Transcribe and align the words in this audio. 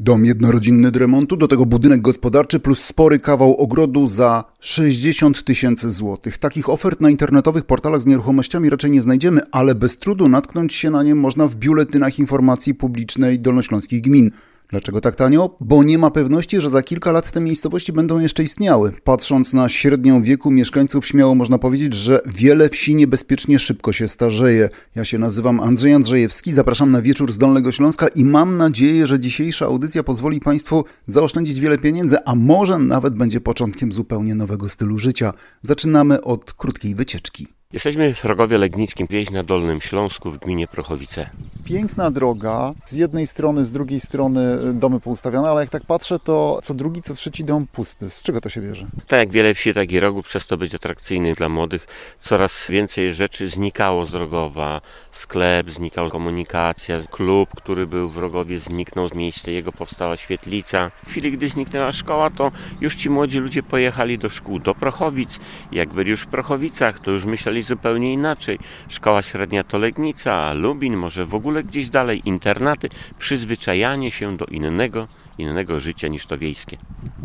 Dom 0.00 0.24
jednorodzinny 0.24 0.90
do 0.90 0.98
remontu, 0.98 1.36
do 1.36 1.48
tego 1.48 1.66
budynek 1.66 2.00
gospodarczy 2.00 2.60
plus 2.60 2.84
spory 2.84 3.18
kawał 3.18 3.56
ogrodu 3.56 4.06
za 4.06 4.44
60 4.60 5.44
tysięcy 5.44 5.92
złotych. 5.92 6.38
Takich 6.38 6.68
ofert 6.68 7.00
na 7.00 7.10
internetowych 7.10 7.64
portalach 7.64 8.02
z 8.02 8.06
nieruchomościami 8.06 8.70
raczej 8.70 8.90
nie 8.90 9.02
znajdziemy, 9.02 9.40
ale 9.52 9.74
bez 9.74 9.98
trudu 9.98 10.28
natknąć 10.28 10.74
się 10.74 10.90
na 10.90 11.02
nie 11.02 11.14
można 11.14 11.46
w 11.46 11.54
biuletynach 11.54 12.18
informacji 12.18 12.74
publicznej 12.74 13.40
dolnośląskich 13.40 14.02
gmin. 14.02 14.30
Dlaczego 14.68 15.00
tak 15.00 15.16
tanio? 15.16 15.56
Bo 15.60 15.82
nie 15.82 15.98
ma 15.98 16.10
pewności, 16.10 16.60
że 16.60 16.70
za 16.70 16.82
kilka 16.82 17.12
lat 17.12 17.30
te 17.30 17.40
miejscowości 17.40 17.92
będą 17.92 18.20
jeszcze 18.20 18.42
istniały. 18.42 18.92
Patrząc 19.04 19.52
na 19.52 19.68
średnią 19.68 20.22
wieku 20.22 20.50
mieszkańców, 20.50 21.06
śmiało 21.06 21.34
można 21.34 21.58
powiedzieć, 21.58 21.94
że 21.94 22.20
wiele 22.26 22.68
wsi 22.68 22.94
niebezpiecznie 22.94 23.58
szybko 23.58 23.92
się 23.92 24.08
starzeje. 24.08 24.68
Ja 24.94 25.04
się 25.04 25.18
nazywam 25.18 25.60
Andrzej 25.60 25.92
Andrzejewski, 25.92 26.52
zapraszam 26.52 26.90
na 26.90 27.02
wieczór 27.02 27.32
z 27.32 27.38
Dolnego 27.38 27.72
Śląska 27.72 28.08
i 28.08 28.24
mam 28.24 28.56
nadzieję, 28.56 29.06
że 29.06 29.20
dzisiejsza 29.20 29.66
audycja 29.66 30.02
pozwoli 30.02 30.40
Państwu 30.40 30.84
zaoszczędzić 31.06 31.60
wiele 31.60 31.78
pieniędzy, 31.78 32.24
a 32.24 32.34
może 32.34 32.78
nawet 32.78 33.14
będzie 33.14 33.40
początkiem 33.40 33.92
zupełnie 33.92 34.34
nowego 34.34 34.68
stylu 34.68 34.98
życia. 34.98 35.32
Zaczynamy 35.62 36.20
od 36.20 36.52
krótkiej 36.52 36.94
wycieczki. 36.94 37.46
Jesteśmy 37.76 38.14
w 38.14 38.24
Rogowie 38.24 38.58
Legnickim, 38.58 39.06
wieś 39.10 39.30
na 39.30 39.42
Dolnym 39.42 39.80
Śląsku 39.80 40.30
w 40.30 40.38
gminie 40.38 40.68
Prochowice. 40.68 41.30
Piękna 41.64 42.10
droga, 42.10 42.72
z 42.84 42.92
jednej 42.92 43.26
strony, 43.26 43.64
z 43.64 43.72
drugiej 43.72 44.00
strony 44.00 44.72
domy 44.72 45.00
poustawiane, 45.00 45.48
ale 45.48 45.60
jak 45.60 45.70
tak 45.70 45.84
patrzę, 45.84 46.18
to 46.18 46.60
co 46.62 46.74
drugi, 46.74 47.02
co 47.02 47.14
trzeci 47.14 47.44
dom 47.44 47.66
pusty. 47.66 48.10
Z 48.10 48.22
czego 48.22 48.40
to 48.40 48.48
się 48.48 48.60
bierze? 48.60 48.86
Tak 49.06 49.18
jak 49.18 49.30
wiele 49.30 49.54
wsi, 49.54 49.74
tak 49.74 49.92
i 49.92 50.00
Rogów, 50.00 50.26
przez 50.26 50.46
to 50.46 50.56
być 50.56 50.74
atrakcyjny 50.74 51.34
dla 51.34 51.48
młodych. 51.48 51.86
Coraz 52.18 52.70
więcej 52.70 53.14
rzeczy 53.14 53.48
znikało 53.48 54.04
z 54.04 54.14
Rogowa. 54.14 54.80
Sklep, 55.12 55.70
znikał 55.70 56.10
komunikacja, 56.10 57.00
klub, 57.10 57.48
który 57.56 57.86
był 57.86 58.08
w 58.08 58.16
Rogowie, 58.16 58.58
zniknął 58.58 59.08
z 59.08 59.14
miejsca 59.14 59.50
jego 59.50 59.72
powstała 59.72 60.16
świetlica. 60.16 60.90
W 61.06 61.10
chwili, 61.10 61.32
gdy 61.32 61.48
zniknęła 61.48 61.92
szkoła, 61.92 62.30
to 62.30 62.52
już 62.80 62.96
ci 62.96 63.10
młodzi 63.10 63.38
ludzie 63.38 63.62
pojechali 63.62 64.18
do 64.18 64.30
szkół, 64.30 64.58
do 64.58 64.74
Prochowic. 64.74 65.40
Jak 65.72 65.88
byli 65.88 66.10
już 66.10 66.22
w 66.22 66.26
Prochowicach, 66.26 67.00
to 67.00 67.10
już 67.10 67.24
myśleli 67.24 67.65
zupełnie 67.66 68.12
inaczej. 68.12 68.58
Szkoła 68.88 69.22
średnia 69.22 69.64
to 69.64 69.78
Legnica, 69.78 70.52
Lubin, 70.52 70.96
może 70.96 71.26
w 71.26 71.34
ogóle 71.34 71.64
gdzieś 71.64 71.88
dalej, 71.88 72.22
internaty, 72.24 72.88
przyzwyczajanie 73.18 74.10
się 74.10 74.36
do 74.36 74.44
innego, 74.46 75.08
innego 75.38 75.80
życia 75.80 76.08
niż 76.08 76.26
to 76.26 76.38
wiejskie. 76.38 76.76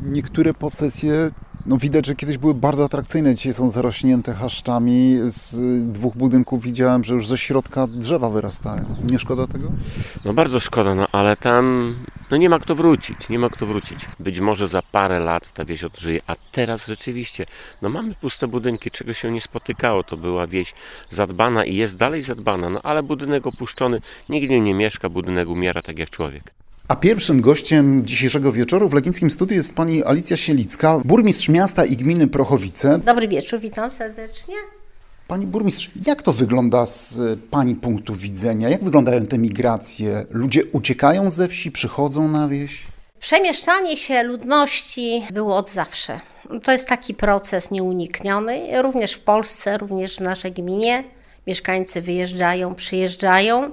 Niektóre 0.03 0.53
posesje 0.53 1.31
no 1.65 1.77
widać, 1.77 2.05
że 2.05 2.15
kiedyś 2.15 2.37
były 2.37 2.53
bardzo 2.53 2.83
atrakcyjne, 2.83 3.35
dzisiaj 3.35 3.53
są 3.53 3.69
zarośnięte 3.69 4.33
chaszczami. 4.33 5.17
Z 5.27 5.55
dwóch 5.91 6.15
budynków 6.15 6.63
widziałem, 6.63 7.03
że 7.03 7.13
już 7.13 7.27
ze 7.27 7.37
środka 7.37 7.87
drzewa 7.87 8.29
wyrastają. 8.29 8.85
Nie 9.11 9.19
szkoda 9.19 9.47
tego? 9.47 9.71
No 10.25 10.33
bardzo 10.33 10.59
szkoda, 10.59 10.95
no 10.95 11.07
ale 11.11 11.37
tam 11.37 11.95
no 12.31 12.37
nie 12.37 12.49
ma 12.49 12.59
kto 12.59 12.75
wrócić, 12.75 13.29
nie 13.29 13.39
ma 13.39 13.49
kto 13.49 13.65
wrócić. 13.65 14.05
Być 14.19 14.39
może 14.39 14.67
za 14.67 14.81
parę 14.91 15.19
lat 15.19 15.53
ta 15.53 15.65
wieś 15.65 15.83
odżyje, 15.83 16.21
a 16.27 16.35
teraz 16.51 16.87
rzeczywiście, 16.87 17.45
no 17.81 17.89
mamy 17.89 18.13
puste 18.13 18.47
budynki, 18.47 18.91
czego 18.91 19.13
się 19.13 19.31
nie 19.31 19.41
spotykało. 19.41 20.03
To 20.03 20.17
była 20.17 20.47
wieś 20.47 20.73
zadbana 21.09 21.65
i 21.65 21.75
jest 21.75 21.97
dalej 21.97 22.23
zadbana, 22.23 22.69
no 22.69 22.81
ale 22.83 23.03
budynek 23.03 23.47
opuszczony, 23.47 24.01
nigdy 24.29 24.59
nie 24.59 24.73
mieszka, 24.73 25.09
budynek 25.09 25.49
umiera 25.49 25.81
tak 25.81 25.99
jak 25.99 26.09
człowiek. 26.09 26.53
A 26.91 26.95
pierwszym 26.95 27.41
gościem 27.41 28.05
dzisiejszego 28.05 28.51
wieczoru 28.51 28.89
w 28.89 28.93
Legnickim 28.93 29.31
Studiu 29.31 29.55
jest 29.55 29.73
pani 29.73 30.03
Alicja 30.03 30.37
Sielicka, 30.37 30.99
burmistrz 31.05 31.49
miasta 31.49 31.85
i 31.85 31.97
gminy 31.97 32.27
Prochowice. 32.27 32.99
Dobry 32.99 33.27
wieczór, 33.27 33.59
witam 33.59 33.89
serdecznie. 33.89 34.55
Pani 35.27 35.47
burmistrz, 35.47 35.91
jak 36.05 36.21
to 36.21 36.33
wygląda 36.33 36.85
z 36.85 37.39
pani 37.39 37.75
punktu 37.75 38.15
widzenia? 38.15 38.69
Jak 38.69 38.83
wyglądają 38.83 39.25
te 39.25 39.37
migracje? 39.37 40.25
Ludzie 40.29 40.65
uciekają 40.65 41.29
ze 41.29 41.47
wsi, 41.47 41.71
przychodzą 41.71 42.27
na 42.27 42.47
wieś? 42.47 42.83
Przemieszczanie 43.19 43.97
się 43.97 44.23
ludności 44.23 45.23
było 45.33 45.57
od 45.57 45.69
zawsze. 45.69 46.19
To 46.63 46.71
jest 46.71 46.87
taki 46.87 47.13
proces 47.13 47.71
nieunikniony, 47.71 48.81
również 48.81 49.13
w 49.13 49.19
Polsce, 49.19 49.77
również 49.77 50.15
w 50.15 50.21
naszej 50.21 50.51
gminie. 50.51 51.03
Mieszkańcy 51.47 52.01
wyjeżdżają, 52.01 52.75
przyjeżdżają. 52.75 53.71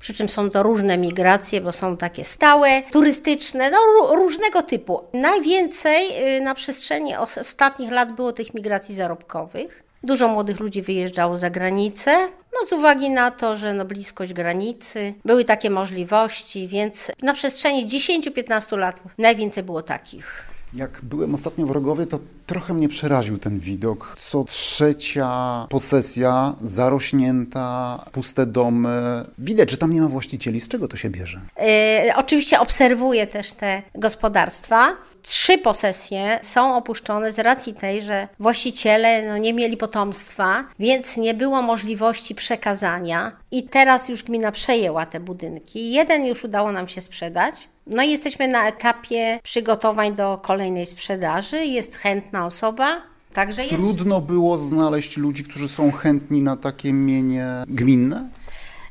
Przy 0.00 0.14
czym 0.14 0.28
są 0.28 0.50
to 0.50 0.62
różne 0.62 0.98
migracje, 0.98 1.60
bo 1.60 1.72
są 1.72 1.96
takie 1.96 2.24
stałe, 2.24 2.82
turystyczne, 2.82 3.70
no 3.70 3.78
różnego 4.16 4.62
typu. 4.62 5.00
Najwięcej 5.12 6.36
y, 6.36 6.40
na 6.40 6.54
przestrzeni 6.54 7.16
ostatnich 7.16 7.90
lat 7.90 8.12
było 8.12 8.32
tych 8.32 8.54
migracji 8.54 8.94
zarobkowych. 8.94 9.82
Dużo 10.02 10.28
młodych 10.28 10.60
ludzi 10.60 10.82
wyjeżdżało 10.82 11.36
za 11.36 11.50
granicę, 11.50 12.10
no 12.52 12.66
z 12.66 12.72
uwagi 12.72 13.10
na 13.10 13.30
to, 13.30 13.56
że 13.56 13.74
no 13.74 13.84
bliskość 13.84 14.32
granicy, 14.32 15.14
były 15.24 15.44
takie 15.44 15.70
możliwości, 15.70 16.68
więc 16.68 17.12
na 17.22 17.34
przestrzeni 17.34 17.86
10-15 17.86 18.78
lat 18.78 19.02
najwięcej 19.18 19.62
było 19.62 19.82
takich. 19.82 20.49
Jak 20.74 21.00
byłem 21.02 21.34
ostatnio 21.34 21.66
w 21.66 21.70
Rogowie, 21.70 22.06
to 22.06 22.18
trochę 22.46 22.74
mnie 22.74 22.88
przeraził 22.88 23.38
ten 23.38 23.58
widok. 23.58 24.16
Co 24.18 24.44
trzecia 24.44 25.66
posesja, 25.70 26.54
zarośnięta, 26.62 28.04
puste 28.12 28.46
domy. 28.46 29.24
Widać, 29.38 29.70
że 29.70 29.76
tam 29.76 29.92
nie 29.92 30.00
ma 30.00 30.08
właścicieli. 30.08 30.60
Z 30.60 30.68
czego 30.68 30.88
to 30.88 30.96
się 30.96 31.10
bierze? 31.10 31.40
Yy, 31.58 32.16
oczywiście 32.16 32.60
obserwuję 32.60 33.26
też 33.26 33.52
te 33.52 33.82
gospodarstwa. 33.94 34.96
Trzy 35.22 35.58
posesje 35.58 36.38
są 36.42 36.76
opuszczone 36.76 37.32
z 37.32 37.38
racji 37.38 37.74
tej, 37.74 38.02
że 38.02 38.28
właściciele 38.38 39.28
no, 39.28 39.38
nie 39.38 39.54
mieli 39.54 39.76
potomstwa, 39.76 40.64
więc 40.78 41.16
nie 41.16 41.34
było 41.34 41.62
możliwości 41.62 42.34
przekazania. 42.34 43.32
I 43.50 43.62
teraz 43.62 44.08
już 44.08 44.22
gmina 44.22 44.52
przejęła 44.52 45.06
te 45.06 45.20
budynki. 45.20 45.92
Jeden 45.92 46.26
już 46.26 46.44
udało 46.44 46.72
nam 46.72 46.88
się 46.88 47.00
sprzedać. 47.00 47.68
No 47.86 48.02
i 48.02 48.10
jesteśmy 48.10 48.48
na 48.48 48.68
etapie 48.68 49.40
przygotowań 49.42 50.14
do 50.14 50.40
kolejnej 50.42 50.86
sprzedaży. 50.86 51.64
Jest 51.64 51.96
chętna 51.96 52.46
osoba. 52.46 53.02
Także 53.32 53.62
jest... 53.62 53.74
Trudno 53.74 54.20
było 54.20 54.58
znaleźć 54.58 55.16
ludzi, 55.16 55.44
którzy 55.44 55.68
są 55.68 55.92
chętni 55.92 56.42
na 56.42 56.56
takie 56.56 56.92
mienie 56.92 57.46
gminne? 57.68 58.28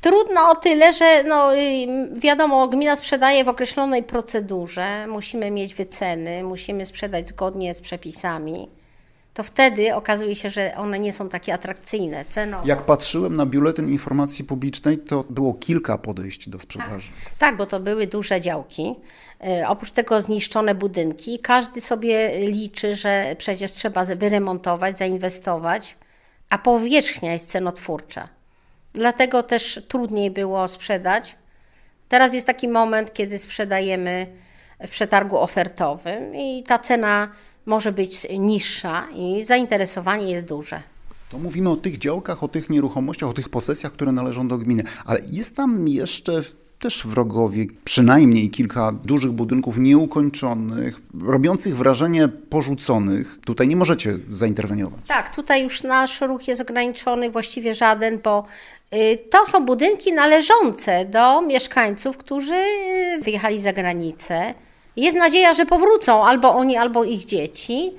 Trudno 0.01 0.49
o 0.51 0.55
tyle, 0.55 0.93
że 0.93 1.23
no, 1.23 1.55
y, 1.55 1.87
wiadomo, 2.13 2.67
gmina 2.67 2.95
sprzedaje 2.95 3.43
w 3.43 3.49
określonej 3.49 4.03
procedurze, 4.03 5.07
musimy 5.07 5.51
mieć 5.51 5.75
wyceny, 5.75 6.43
musimy 6.43 6.85
sprzedać 6.85 7.27
zgodnie 7.27 7.73
z 7.73 7.81
przepisami. 7.81 8.69
To 9.33 9.43
wtedy 9.43 9.95
okazuje 9.95 10.35
się, 10.35 10.49
że 10.49 10.75
one 10.77 10.99
nie 10.99 11.13
są 11.13 11.29
takie 11.29 11.53
atrakcyjne 11.53 12.25
cenowo. 12.25 12.67
Jak 12.67 12.85
patrzyłem 12.85 13.35
na 13.35 13.45
biuletyn 13.45 13.89
informacji 13.89 14.45
publicznej, 14.45 14.97
to 14.97 15.25
było 15.29 15.53
kilka 15.53 15.97
podejść 15.97 16.49
do 16.49 16.59
sprzedaży. 16.59 17.09
Tak, 17.23 17.33
tak 17.37 17.57
bo 17.57 17.65
to 17.65 17.79
były 17.79 18.07
duże 18.07 18.41
działki. 18.41 18.95
Y, 19.61 19.67
oprócz 19.67 19.91
tego 19.91 20.21
zniszczone 20.21 20.75
budynki. 20.75 21.39
Każdy 21.39 21.81
sobie 21.81 22.39
liczy, 22.49 22.95
że 22.95 23.35
przecież 23.37 23.71
trzeba 23.71 24.05
wyremontować, 24.05 24.97
zainwestować, 24.97 25.95
a 26.49 26.57
powierzchnia 26.57 27.33
jest 27.33 27.49
cenotwórcza. 27.49 28.38
Dlatego 28.93 29.43
też 29.43 29.81
trudniej 29.87 30.31
było 30.31 30.67
sprzedać. 30.67 31.35
Teraz 32.09 32.33
jest 32.33 32.47
taki 32.47 32.67
moment, 32.67 33.13
kiedy 33.13 33.39
sprzedajemy 33.39 34.27
w 34.87 34.89
przetargu 34.89 35.37
ofertowym 35.37 36.35
i 36.35 36.63
ta 36.63 36.79
cena 36.79 37.31
może 37.65 37.91
być 37.91 38.27
niższa 38.39 39.07
i 39.15 39.43
zainteresowanie 39.45 40.31
jest 40.31 40.45
duże. 40.45 40.81
To 41.29 41.37
mówimy 41.37 41.69
o 41.69 41.75
tych 41.75 41.97
działkach, 41.97 42.43
o 42.43 42.47
tych 42.47 42.69
nieruchomościach, 42.69 43.29
o 43.29 43.33
tych 43.33 43.49
posesjach, 43.49 43.91
które 43.91 44.11
należą 44.11 44.47
do 44.47 44.57
gminy, 44.57 44.83
ale 45.05 45.19
jest 45.31 45.55
tam 45.55 45.87
jeszcze 45.87 46.43
też 46.79 47.07
w 47.07 47.13
Rogowie 47.13 47.65
przynajmniej 47.83 48.49
kilka 48.49 48.91
dużych 48.91 49.31
budynków 49.31 49.77
nieukończonych, 49.77 51.01
robiących 51.21 51.77
wrażenie 51.77 52.27
porzuconych. 52.27 53.39
Tutaj 53.45 53.67
nie 53.67 53.75
możecie 53.75 54.17
zainterweniować. 54.31 54.99
Tak, 55.07 55.35
tutaj 55.35 55.63
już 55.63 55.83
nasz 55.83 56.21
ruch 56.21 56.47
jest 56.47 56.61
ograniczony, 56.61 57.29
właściwie 57.29 57.73
żaden, 57.73 58.19
bo 58.23 58.45
y, 58.93 59.17
to 59.29 59.45
są 59.47 59.65
budynki 59.65 60.13
należące 60.13 61.05
do 61.05 61.41
mieszkańców, 61.41 62.17
którzy 62.17 62.53
y, 62.53 63.21
wyjechali 63.21 63.59
za 63.59 63.73
granicę. 63.73 64.53
Jest 64.95 65.17
nadzieja, 65.17 65.53
że 65.53 65.65
powrócą 65.65 66.25
albo 66.25 66.55
oni, 66.55 66.77
albo 66.77 67.03
ich 67.03 67.25
dzieci, 67.25 67.91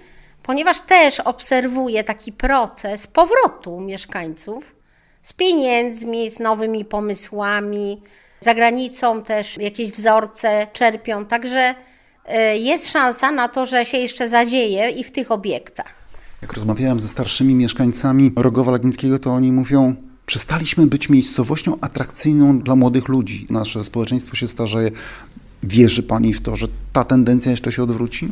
ponieważ 0.42 0.80
też 0.80 1.20
obserwuję 1.20 2.04
taki 2.04 2.32
proces 2.32 3.06
powrotu 3.06 3.80
mieszkańców 3.80 4.74
z 5.22 5.32
pieniędzmi, 5.32 6.30
z 6.30 6.38
nowymi 6.38 6.84
pomysłami, 6.84 8.00
za 8.40 8.54
granicą 8.54 9.22
też 9.22 9.58
jakieś 9.58 9.90
wzorce 9.92 10.66
czerpią, 10.72 11.26
także 11.26 11.74
e, 12.26 12.58
jest 12.58 12.90
szansa 12.90 13.30
na 13.32 13.48
to, 13.48 13.66
że 13.66 13.86
się 13.86 13.98
jeszcze 13.98 14.28
zadzieje 14.28 14.90
i 14.90 15.04
w 15.04 15.10
tych 15.10 15.30
obiektach. 15.30 15.94
Jak 16.42 16.52
rozmawiałem 16.52 17.00
ze 17.00 17.08
starszymi 17.08 17.54
mieszkańcami 17.54 18.32
Rogowa 18.36 18.72
Legnickiego, 18.72 19.18
to 19.18 19.30
oni 19.30 19.52
mówią, 19.52 19.94
przestaliśmy 20.26 20.86
być 20.86 21.08
miejscowością 21.08 21.76
atrakcyjną 21.80 22.58
dla 22.58 22.76
młodych 22.76 23.08
ludzi. 23.08 23.46
Nasze 23.50 23.84
społeczeństwo 23.84 24.36
się 24.36 24.48
starzeje. 24.48 24.90
Wierzy 25.62 26.02
Pani 26.02 26.34
w 26.34 26.42
to, 26.42 26.56
że 26.56 26.66
ta 26.92 27.04
tendencja 27.04 27.50
jeszcze 27.50 27.72
się 27.72 27.82
odwróci? 27.82 28.28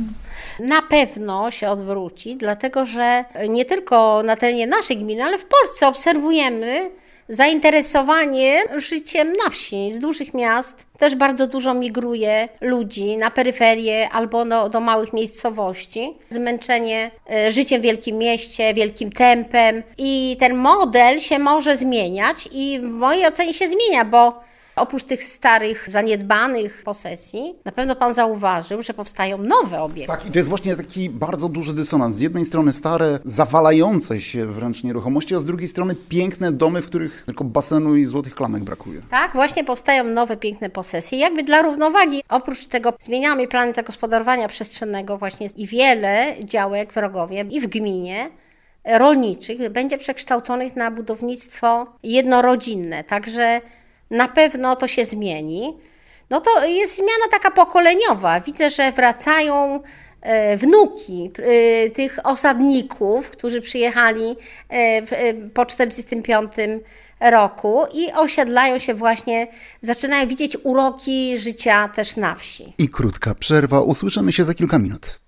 Na 0.61 0.83
pewno 0.83 1.51
się 1.51 1.71
odwróci, 1.71 2.37
dlatego 2.37 2.85
że 2.85 3.25
nie 3.49 3.65
tylko 3.65 4.23
na 4.23 4.37
terenie 4.37 4.67
naszej 4.67 4.97
gminy, 4.97 5.25
ale 5.25 5.39
w 5.39 5.45
Polsce 5.45 5.89
obserwujemy 5.89 6.91
zainteresowanie 7.29 8.63
życiem 8.77 9.33
na 9.45 9.51
wsi, 9.51 9.93
z 9.93 9.99
dużych 9.99 10.35
miast. 10.35 10.87
Też 10.99 11.15
bardzo 11.15 11.47
dużo 11.47 11.75
migruje 11.75 12.49
ludzi 12.61 13.17
na 13.17 13.31
peryferię 13.31 14.09
albo 14.11 14.45
do, 14.45 14.69
do 14.69 14.81
małych 14.81 15.13
miejscowości. 15.13 16.15
Zmęczenie 16.31 17.11
e, 17.31 17.53
życiem 17.53 17.81
w 17.81 17.85
wielkim 17.85 18.19
mieście, 18.19 18.75
wielkim 18.75 19.13
tempem 19.13 19.83
i 19.99 20.37
ten 20.41 20.57
model 20.57 21.21
się 21.21 21.39
może 21.39 21.77
zmieniać 21.77 22.49
i 22.53 22.81
w 22.83 22.89
mojej 22.89 23.27
ocenie 23.27 23.55
się 23.55 23.69
zmienia, 23.69 24.05
bo 24.05 24.49
Oprócz 24.79 25.05
tych 25.05 25.25
starych, 25.25 25.91
zaniedbanych 25.91 26.83
posesji, 26.85 27.55
na 27.65 27.73
pewno 27.73 27.97
Pan 27.97 28.15
zauważył, 28.15 28.83
że 28.83 28.95
powstają 28.95 29.39
nowe 29.39 29.83
obiekty. 29.83 30.13
Tak, 30.13 30.27
i 30.27 30.31
to 30.31 30.39
jest 30.39 30.49
właśnie 30.49 30.77
taki 30.77 31.11
bardzo 31.11 31.49
duży 31.49 31.75
dysonans. 31.75 32.17
Z 32.17 32.21
jednej 32.21 32.45
strony 32.45 32.73
stare, 32.73 33.19
zawalające 33.25 34.21
się 34.21 34.47
wręcz 34.47 34.85
nieruchomości, 34.85 35.35
a 35.35 35.39
z 35.39 35.45
drugiej 35.45 35.69
strony 35.69 35.95
piękne 36.09 36.53
domy, 36.53 36.83
w 36.83 36.87
których 36.87 37.23
tylko 37.27 37.45
basenu 37.45 37.97
i 37.97 38.05
złotych 38.05 38.35
klamek 38.35 38.63
brakuje. 38.63 39.03
Tak, 39.11 39.33
właśnie 39.33 39.65
powstają 39.65 40.05
nowe, 40.05 40.37
piękne 40.37 40.71
posesje. 40.71 41.19
Jakby 41.19 41.43
dla 41.43 41.63
równowagi, 41.63 42.23
oprócz 42.29 42.67
tego 42.67 42.93
zmieniamy 43.01 43.49
plan 43.49 43.75
zagospodarowania 43.75 44.49
przestrzennego 44.49 45.19
właśnie 45.19 45.49
i 45.57 45.67
wiele 45.67 46.35
działek 46.45 46.93
w 46.93 46.97
Rogowie 46.97 47.45
i 47.51 47.61
w 47.61 47.67
gminie 47.67 48.31
rolniczych 48.85 49.71
będzie 49.71 49.99
przekształconych 49.99 50.77
na 50.77 50.91
budownictwo 50.91 51.87
jednorodzinne. 52.03 53.05
Także 53.05 53.61
na 54.11 54.29
pewno 54.29 54.77
to 54.77 54.89
się 54.89 55.05
zmieni. 55.05 55.77
No 56.31 56.41
to 56.41 56.65
jest 56.65 56.97
zmiana 56.97 57.25
taka 57.31 57.51
pokoleniowa. 57.51 58.41
Widzę, 58.41 58.71
że 58.71 58.93
wracają 58.93 59.81
e, 60.21 60.57
wnuki 60.57 61.31
e, 61.39 61.91
tych 61.91 62.19
osadników, 62.25 63.31
którzy 63.31 63.61
przyjechali 63.61 64.37
e, 64.69 65.03
po 65.49 65.67
1945 65.67 66.53
roku 67.21 67.81
i 67.95 68.13
osiedlają 68.13 68.79
się 68.79 68.95
właśnie, 68.95 69.47
zaczynają 69.83 70.29
widzieć 70.29 70.57
uroki 70.63 71.39
życia 71.39 71.89
też 71.89 72.17
na 72.17 72.35
wsi. 72.35 72.73
I 72.79 72.89
krótka 72.89 73.35
przerwa, 73.35 73.81
usłyszymy 73.81 74.33
się 74.33 74.45
za 74.45 74.55
kilka 74.55 74.79
minut. 74.79 75.21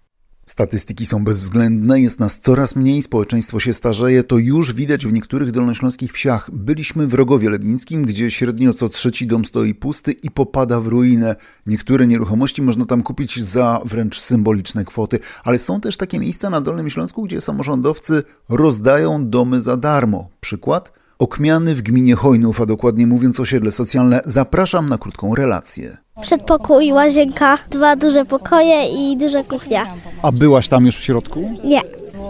Statystyki 0.50 1.06
są 1.06 1.24
bezwzględne, 1.24 2.00
jest 2.00 2.20
nas 2.20 2.38
coraz 2.38 2.76
mniej, 2.76 3.02
społeczeństwo 3.02 3.60
się 3.60 3.72
starzeje, 3.72 4.24
to 4.24 4.38
już 4.38 4.72
widać 4.72 5.06
w 5.06 5.12
niektórych 5.12 5.50
dolnośląskich 5.50 6.12
wsiach. 6.12 6.50
Byliśmy 6.52 7.06
w 7.06 7.14
Rogowie 7.14 7.50
Legińskim, 7.50 8.02
gdzie 8.02 8.30
średnio 8.30 8.74
co 8.74 8.88
trzeci 8.88 9.26
dom 9.26 9.44
stoi 9.44 9.74
pusty 9.74 10.12
i 10.12 10.30
popada 10.30 10.80
w 10.80 10.86
ruinę. 10.86 11.36
Niektóre 11.66 12.06
nieruchomości 12.06 12.62
można 12.62 12.86
tam 12.86 13.02
kupić 13.02 13.42
za 13.42 13.80
wręcz 13.84 14.20
symboliczne 14.20 14.84
kwoty, 14.84 15.18
ale 15.44 15.58
są 15.58 15.80
też 15.80 15.96
takie 15.96 16.18
miejsca 16.18 16.50
na 16.50 16.60
Dolnym 16.60 16.90
Śląsku, 16.90 17.22
gdzie 17.22 17.40
samorządowcy 17.40 18.22
rozdają 18.48 19.28
domy 19.28 19.60
za 19.60 19.76
darmo. 19.76 20.28
Przykład? 20.40 20.92
Okmiany 21.20 21.74
w 21.74 21.82
gminie 21.82 22.14
Hojnów, 22.14 22.60
a 22.60 22.66
dokładnie 22.66 23.06
mówiąc 23.06 23.40
osiedle 23.40 23.72
socjalne, 23.72 24.20
zapraszam 24.24 24.88
na 24.88 24.98
krótką 24.98 25.34
relację. 25.34 25.96
Przedpokój, 26.22 26.92
łazienka, 26.92 27.58
dwa 27.70 27.96
duże 27.96 28.24
pokoje 28.24 28.88
i 28.88 29.16
duża 29.16 29.44
kuchnia. 29.44 29.86
A 30.22 30.32
byłaś 30.32 30.68
tam 30.68 30.86
już 30.86 30.96
w 30.96 31.00
środku? 31.00 31.54
Nie. 31.64 31.80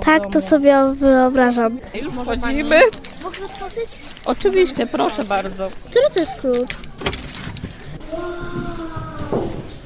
Tak 0.04 0.32
to 0.32 0.40
sobie 0.40 0.76
wyobrażam. 0.94 1.78
Już 2.02 2.14
wchodzimy. 2.14 2.80
Mogę 3.22 3.44
otworzyć? 3.44 3.98
Oczywiście, 4.24 4.86
proszę 4.86 5.24
bardzo. 5.24 5.68
Który 5.84 6.04
to 6.14 6.20
jest 6.20 6.34
klucz? 6.40 6.70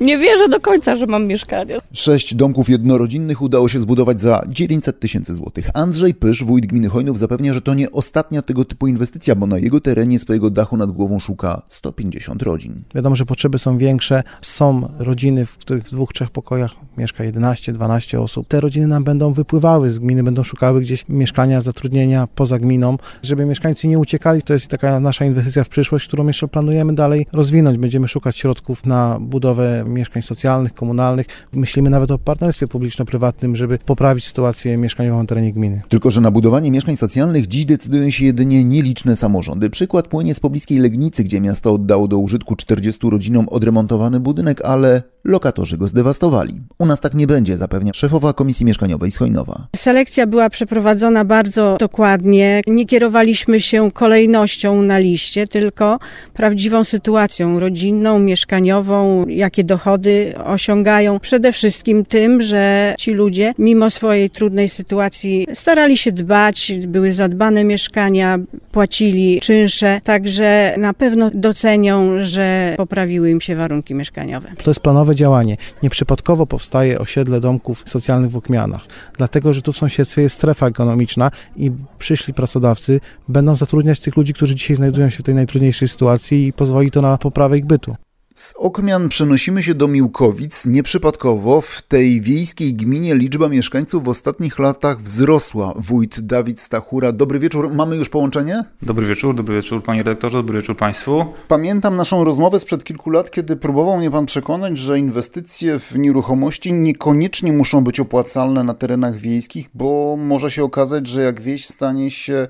Nie 0.01 0.19
wierzę 0.19 0.49
do 0.49 0.61
końca, 0.61 0.97
że 0.97 1.07
mam 1.07 1.27
mieszkanie. 1.27 1.79
Sześć 1.95 2.35
domków 2.35 2.69
jednorodzinnych 2.69 3.43
udało 3.43 3.69
się 3.69 3.81
zbudować 3.81 4.21
za 4.21 4.43
900 4.49 5.01
tysięcy 5.01 5.35
złotych. 5.35 5.71
Andrzej 5.75 6.15
Pysz, 6.15 6.45
wójt 6.45 6.67
gminy 6.67 6.89
Hojnów, 6.89 7.19
zapewnia, 7.19 7.55
że 7.55 7.61
to 7.61 7.75
nie 7.75 7.91
ostatnia 7.91 8.43
tego 8.43 8.65
typu 8.65 8.87
inwestycja, 8.87 9.35
bo 9.35 9.47
na 9.47 9.59
jego 9.59 9.81
terenie 9.81 10.19
swojego 10.19 10.51
dachu 10.51 10.77
nad 10.77 10.93
głową 10.93 11.21
szuka 11.21 11.63
150 11.67 12.43
rodzin. 12.43 12.83
Wiadomo, 12.95 13.17
że 13.17 13.27
potrzeby 13.27 13.59
są 13.59 13.79
większe. 13.79 14.23
Są 14.41 14.89
rodziny, 14.99 15.47
w 15.47 15.59
których 15.59 15.85
w 15.85 15.91
dwóch, 15.91 16.13
trzech 16.13 16.31
pokojach 16.31 16.71
mieszka 16.99 17.25
11-12 17.25 18.19
osób. 18.19 18.49
Te 18.49 18.61
rodziny 18.61 18.87
nam 18.87 19.05
będą 19.05 19.33
wypływały 19.33 19.91
z 19.91 19.99
gminy, 19.99 20.23
będą 20.23 20.43
szukały 20.43 20.81
gdzieś 20.81 21.09
mieszkania, 21.09 21.61
zatrudnienia 21.61 22.29
poza 22.35 22.59
gminą, 22.59 22.97
żeby 23.23 23.47
mieszkańcy 23.47 23.89
nie 23.89 23.99
uciekali. 23.99 24.43
To 24.43 24.53
jest 24.53 24.69
taka 24.69 25.01
nasza 25.01 25.25
inwestycja 25.25 25.65
w 25.65 25.69
przyszłość, 25.69 26.07
którą 26.07 26.27
jeszcze 26.27 26.49
planujemy 26.49 26.95
dalej 26.95 27.27
rozwinąć. 27.33 27.79
Będziemy 27.79 28.09
szukać 28.09 28.37
środków 28.37 28.87
na 28.87 29.19
budowę 29.21 29.85
mieszkań 29.89 30.23
socjalnych, 30.23 30.75
komunalnych. 30.75 31.27
Myślimy 31.53 31.84
nawet 31.91 32.11
o 32.11 32.19
partnerstwie 32.19 32.69
publiczno-prywatnym, 32.69 33.57
żeby 33.57 33.79
poprawić 33.79 34.27
sytuację 34.27 34.77
mieszkaniową 34.77 35.19
na 35.19 35.27
terenie 35.27 35.53
gminy. 35.53 35.83
Tylko, 35.89 36.11
że 36.11 36.21
na 36.21 36.31
budowanie 36.31 36.71
mieszkań 36.71 36.97
socjalnych 36.97 37.47
dziś 37.47 37.65
decydują 37.65 38.11
się 38.11 38.25
jedynie 38.25 38.65
nieliczne 38.65 39.17
samorządy. 39.17 39.71
Przykład 39.71 40.09
płynie 40.09 40.35
z 40.35 40.41
pobliskiej 40.41 40.79
Legnicy, 40.79 41.25
gdzie 41.25 41.41
miasto 41.41 41.73
oddało 41.73 42.09
do 42.09 42.19
użytku 42.19 42.57
40 42.57 43.11
rodzinom 43.11 43.49
odremontowany 43.49 44.21
budynek, 44.21 44.61
ale 44.65 45.03
lokatorzy 45.25 45.79
go 45.79 45.89
zdewastowali. 45.89 46.61
U 46.79 46.87
nas 46.87 47.01
tak 47.01 47.15
nie 47.15 47.27
będzie, 47.27 47.57
zapewnia 47.57 47.93
szefowa 47.95 48.33
Komisji 48.33 48.67
Mieszkaniowej 48.67 49.11
z. 49.11 49.19
Selekcja 49.77 50.27
była 50.27 50.51
przeprowadzona 50.51 51.25
bardzo 51.25 51.77
dokładnie. 51.81 52.63
Nie 52.67 52.87
kierowaliśmy 52.87 53.61
się 53.61 53.91
kolejnością 53.91 54.83
na 54.83 54.99
liście, 54.99 55.47
tylko 55.47 55.99
prawdziwą 56.35 56.85
sytuacją 56.85 57.61
rodzinną, 57.61 58.19
mieszkaniową, 58.19 59.27
jakie 59.27 59.65
dochody 59.65 60.35
osiągają. 60.45 61.21
Przede 61.21 61.53
wszystkim 61.53 61.74
tym, 62.09 62.43
że 62.43 62.95
ci 62.99 63.13
ludzie, 63.13 63.55
mimo 63.59 63.91
swojej 63.91 64.31
trudnej 64.31 64.69
sytuacji, 64.69 65.47
starali 65.55 65.97
się 65.97 66.13
dbać, 66.13 66.73
były 66.87 67.13
zadbane 67.13 67.65
mieszkania, 67.65 68.39
płacili 68.73 69.41
czynsze, 69.41 70.01
także 70.05 70.75
na 70.79 70.95
pewno 70.95 71.31
docenią, 71.35 72.11
że 72.21 72.75
poprawiły 72.77 73.31
im 73.31 73.41
się 73.41 73.57
warunki 73.57 73.95
mieszkaniowe. 73.95 74.53
To 74.63 74.71
jest 74.71 74.81
planowe 74.81 75.15
działanie. 75.15 75.57
Nieprzypadkowo 75.83 76.47
powstaje 76.47 76.99
osiedle 76.99 77.41
domków 77.41 77.83
socjalnych 77.87 78.31
w 78.31 78.37
Okmianach, 78.37 78.87
dlatego 79.17 79.53
że 79.53 79.63
tu 79.63 79.73
w 79.73 79.77
sąsiedztwie 79.77 80.23
jest 80.23 80.37
strefa 80.37 80.67
ekonomiczna 80.67 81.31
i 81.57 81.71
przyszli 81.99 82.35
pracodawcy 82.35 83.01
będą 83.29 83.57
zatrudniać 83.57 84.01
tych 84.01 84.17
ludzi, 84.17 84.35
którzy 84.35 84.55
dzisiaj 84.55 84.77
znajdują 84.77 85.11
się 85.11 85.19
w 85.19 85.23
tej 85.23 85.35
najtrudniejszej 85.35 85.89
sytuacji 85.89 86.47
i 86.47 86.53
pozwoli 86.53 86.91
to 86.91 87.01
na 87.01 87.19
poprawę 87.19 87.59
ich 87.59 87.65
bytu. 87.65 87.97
Z 88.37 88.55
Okmian 88.57 89.09
przenosimy 89.09 89.63
się 89.63 89.75
do 89.75 89.89
Miłkowic. 89.89 90.67
Nieprzypadkowo 90.67 91.61
w 91.61 91.83
tej 91.83 92.21
wiejskiej 92.21 92.75
gminie 92.75 93.15
liczba 93.15 93.49
mieszkańców 93.49 94.05
w 94.05 94.09
ostatnich 94.09 94.59
latach 94.59 95.03
wzrosła. 95.03 95.75
Wójt 95.77 96.21
Dawid 96.21 96.61
Stachura. 96.61 97.13
Dobry 97.13 97.39
wieczór. 97.39 97.75
Mamy 97.75 97.97
już 97.97 98.09
połączenie? 98.09 98.65
Dobry 98.83 99.07
wieczór, 99.07 99.35
dobry 99.35 99.55
wieczór 99.55 99.83
panie 99.83 100.03
redaktorze, 100.03 100.39
dobry 100.39 100.61
wieczór 100.61 100.77
państwu. 100.77 101.25
Pamiętam 101.49 101.97
naszą 101.97 102.25
rozmowę 102.25 102.61
sprzed 102.61 102.85
kilku 102.85 103.11
lat, 103.11 103.31
kiedy 103.31 103.57
próbował 103.57 103.99
mnie 103.99 104.11
pan 104.11 104.27
przekonać, 104.27 104.79
że 104.79 104.99
inwestycje 104.99 105.79
w 105.79 105.99
nieruchomości 105.99 106.73
niekoniecznie 106.73 107.53
muszą 107.53 107.85
być 107.85 108.01
opłacalne 108.01 108.65
na 108.65 108.75
terenach 108.75 109.17
wiejskich, 109.17 109.71
bo 109.75 110.17
może 110.19 110.51
się 110.51 110.65
okazać, 110.65 111.07
że 111.07 111.23
jak 111.23 111.41
wieś 111.41 111.67
stanie 111.67 112.11
się 112.11 112.49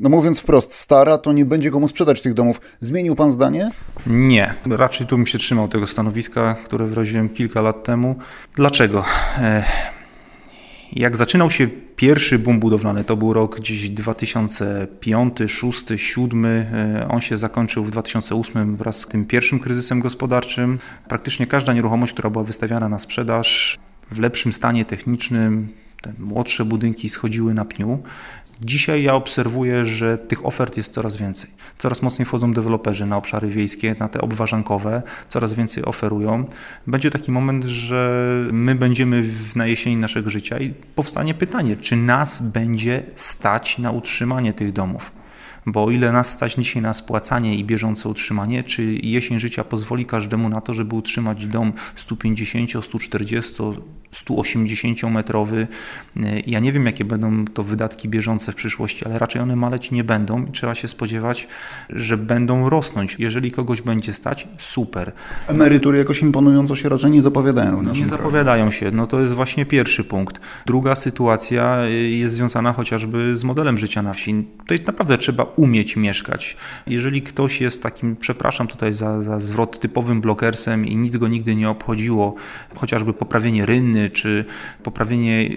no 0.00 0.08
mówiąc 0.08 0.40
wprost, 0.40 0.74
stara, 0.74 1.18
to 1.18 1.32
nie 1.32 1.44
będzie 1.44 1.70
komu 1.70 1.88
sprzedać 1.88 2.20
tych 2.20 2.34
domów. 2.34 2.60
Zmienił 2.80 3.14
pan 3.14 3.32
zdanie? 3.32 3.70
Nie, 4.06 4.54
raczej 4.66 5.06
tu 5.06 5.16
bym 5.16 5.26
się 5.26 5.38
trzymał 5.38 5.68
tego 5.68 5.86
stanowiska, 5.86 6.56
które 6.64 6.86
wyraziłem 6.86 7.28
kilka 7.28 7.60
lat 7.60 7.84
temu. 7.84 8.16
Dlaczego? 8.54 9.04
E, 9.38 9.64
jak 10.92 11.16
zaczynał 11.16 11.50
się 11.50 11.68
pierwszy 11.96 12.38
boom 12.38 12.60
budowlany, 12.60 13.04
to 13.04 13.16
był 13.16 13.32
rok 13.32 13.56
gdzieś 13.56 13.90
2005, 13.90 15.34
2006, 15.34 15.84
2007. 15.84 16.66
On 17.08 17.20
się 17.20 17.36
zakończył 17.36 17.84
w 17.84 17.90
2008 17.90 18.76
wraz 18.76 19.00
z 19.00 19.06
tym 19.06 19.24
pierwszym 19.24 19.60
kryzysem 19.60 20.00
gospodarczym. 20.00 20.78
Praktycznie 21.08 21.46
każda 21.46 21.72
nieruchomość, 21.72 22.12
która 22.12 22.30
była 22.30 22.44
wystawiana 22.44 22.88
na 22.88 22.98
sprzedaż 22.98 23.78
w 24.10 24.18
lepszym 24.18 24.52
stanie 24.52 24.84
technicznym, 24.84 25.68
te 26.04 26.12
młodsze 26.18 26.64
budynki 26.64 27.08
schodziły 27.08 27.54
na 27.54 27.64
pniu. 27.64 28.02
Dzisiaj 28.60 29.02
ja 29.02 29.14
obserwuję, 29.14 29.86
że 29.86 30.18
tych 30.18 30.46
ofert 30.46 30.76
jest 30.76 30.92
coraz 30.92 31.16
więcej. 31.16 31.50
Coraz 31.78 32.02
mocniej 32.02 32.26
wchodzą 32.26 32.52
deweloperzy 32.52 33.06
na 33.06 33.16
obszary 33.16 33.48
wiejskie, 33.48 33.96
na 33.98 34.08
te 34.08 34.20
obważankowe, 34.20 35.02
coraz 35.28 35.54
więcej 35.54 35.84
oferują. 35.84 36.44
Będzie 36.86 37.10
taki 37.10 37.32
moment, 37.32 37.64
że 37.64 38.24
my 38.52 38.74
będziemy 38.74 39.24
na 39.56 39.66
jesieni 39.66 39.96
naszego 39.96 40.30
życia 40.30 40.58
i 40.58 40.74
powstanie 40.94 41.34
pytanie, 41.34 41.76
czy 41.76 41.96
nas 41.96 42.42
będzie 42.42 43.02
stać 43.14 43.78
na 43.78 43.90
utrzymanie 43.90 44.52
tych 44.52 44.72
domów. 44.72 45.12
Bo 45.66 45.84
o 45.84 45.90
ile 45.90 46.12
nas 46.12 46.30
stać 46.30 46.54
dzisiaj 46.54 46.82
na 46.82 46.94
spłacanie 46.94 47.54
i 47.54 47.64
bieżące 47.64 48.08
utrzymanie, 48.08 48.62
czy 48.62 48.84
jesień 49.02 49.40
życia 49.40 49.64
pozwoli 49.64 50.06
każdemu 50.06 50.48
na 50.48 50.60
to, 50.60 50.74
żeby 50.74 50.94
utrzymać 50.94 51.46
dom 51.46 51.72
150, 51.96 52.84
140, 52.84 53.52
180-metrowy. 54.14 55.66
Ja 56.46 56.60
nie 56.60 56.72
wiem, 56.72 56.86
jakie 56.86 57.04
będą 57.04 57.44
to 57.44 57.62
wydatki 57.62 58.08
bieżące 58.08 58.52
w 58.52 58.54
przyszłości, 58.54 59.04
ale 59.04 59.18
raczej 59.18 59.42
one 59.42 59.56
maleć 59.56 59.90
nie 59.90 60.04
będą 60.04 60.46
i 60.46 60.50
trzeba 60.50 60.74
się 60.74 60.88
spodziewać, 60.88 61.48
że 61.90 62.16
będą 62.16 62.70
rosnąć. 62.70 63.16
Jeżeli 63.18 63.50
kogoś 63.50 63.82
będzie 63.82 64.12
stać, 64.12 64.48
super. 64.58 65.12
Emerytury 65.48 65.98
jakoś 65.98 66.22
imponująco 66.22 66.76
się 66.76 66.88
raczej 66.88 67.10
nie 67.10 67.22
zapowiadają. 67.22 67.82
Nie 67.82 67.90
kraju. 67.90 68.06
zapowiadają 68.06 68.70
się. 68.70 68.90
No 68.90 69.06
to 69.06 69.20
jest 69.20 69.32
właśnie 69.32 69.66
pierwszy 69.66 70.04
punkt. 70.04 70.40
Druga 70.66 70.96
sytuacja 70.96 71.84
jest 72.10 72.34
związana 72.34 72.72
chociażby 72.72 73.36
z 73.36 73.44
modelem 73.44 73.78
życia 73.78 74.02
na 74.02 74.12
wsi. 74.12 74.44
Tutaj 74.58 74.80
naprawdę 74.86 75.18
trzeba 75.18 75.42
umieć 75.42 75.96
mieszkać. 75.96 76.56
Jeżeli 76.86 77.22
ktoś 77.22 77.60
jest 77.60 77.82
takim, 77.82 78.16
przepraszam 78.16 78.66
tutaj 78.66 78.94
za, 78.94 79.22
za 79.22 79.40
zwrot, 79.40 79.80
typowym 79.80 80.20
blokersem 80.20 80.86
i 80.86 80.96
nic 80.96 81.16
go 81.16 81.28
nigdy 81.28 81.54
nie 81.56 81.70
obchodziło, 81.70 82.34
chociażby 82.74 83.12
poprawienie 83.12 83.66
rynny, 83.66 84.03
czy 84.10 84.44
poprawienie 84.82 85.50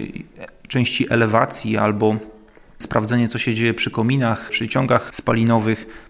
części 0.68 1.12
elewacji, 1.12 1.76
albo 1.76 2.16
sprawdzenie, 2.78 3.28
co 3.28 3.38
się 3.38 3.54
dzieje 3.54 3.74
przy 3.74 3.90
kominach, 3.90 4.48
przy 4.50 4.68
ciągach 4.68 5.10
spalinowych, 5.16 6.07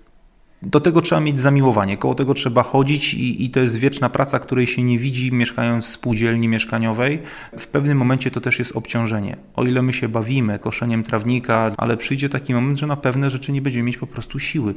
do 0.62 0.80
tego 0.80 1.02
trzeba 1.02 1.20
mieć 1.20 1.40
zamiłowanie, 1.40 1.96
koło 1.96 2.14
tego 2.14 2.34
trzeba 2.34 2.62
chodzić 2.62 3.14
i, 3.14 3.44
i, 3.44 3.50
to 3.50 3.60
jest 3.60 3.76
wieczna 3.76 4.08
praca, 4.08 4.38
której 4.38 4.66
się 4.66 4.82
nie 4.82 4.98
widzi 4.98 5.32
mieszkając 5.32 5.86
w 5.86 5.88
spółdzielni 5.88 6.48
mieszkaniowej. 6.48 7.22
W 7.58 7.66
pewnym 7.66 7.98
momencie 7.98 8.30
to 8.30 8.40
też 8.40 8.58
jest 8.58 8.76
obciążenie. 8.76 9.36
O 9.54 9.64
ile 9.64 9.82
my 9.82 9.92
się 9.92 10.08
bawimy 10.08 10.58
koszeniem 10.58 11.02
trawnika, 11.02 11.70
ale 11.76 11.96
przyjdzie 11.96 12.28
taki 12.28 12.54
moment, 12.54 12.78
że 12.78 12.86
na 12.86 12.96
pewne 12.96 13.30
rzeczy 13.30 13.52
nie 13.52 13.62
będziemy 13.62 13.84
mieć 13.84 13.96
po 13.96 14.06
prostu 14.06 14.38
siły. 14.38 14.74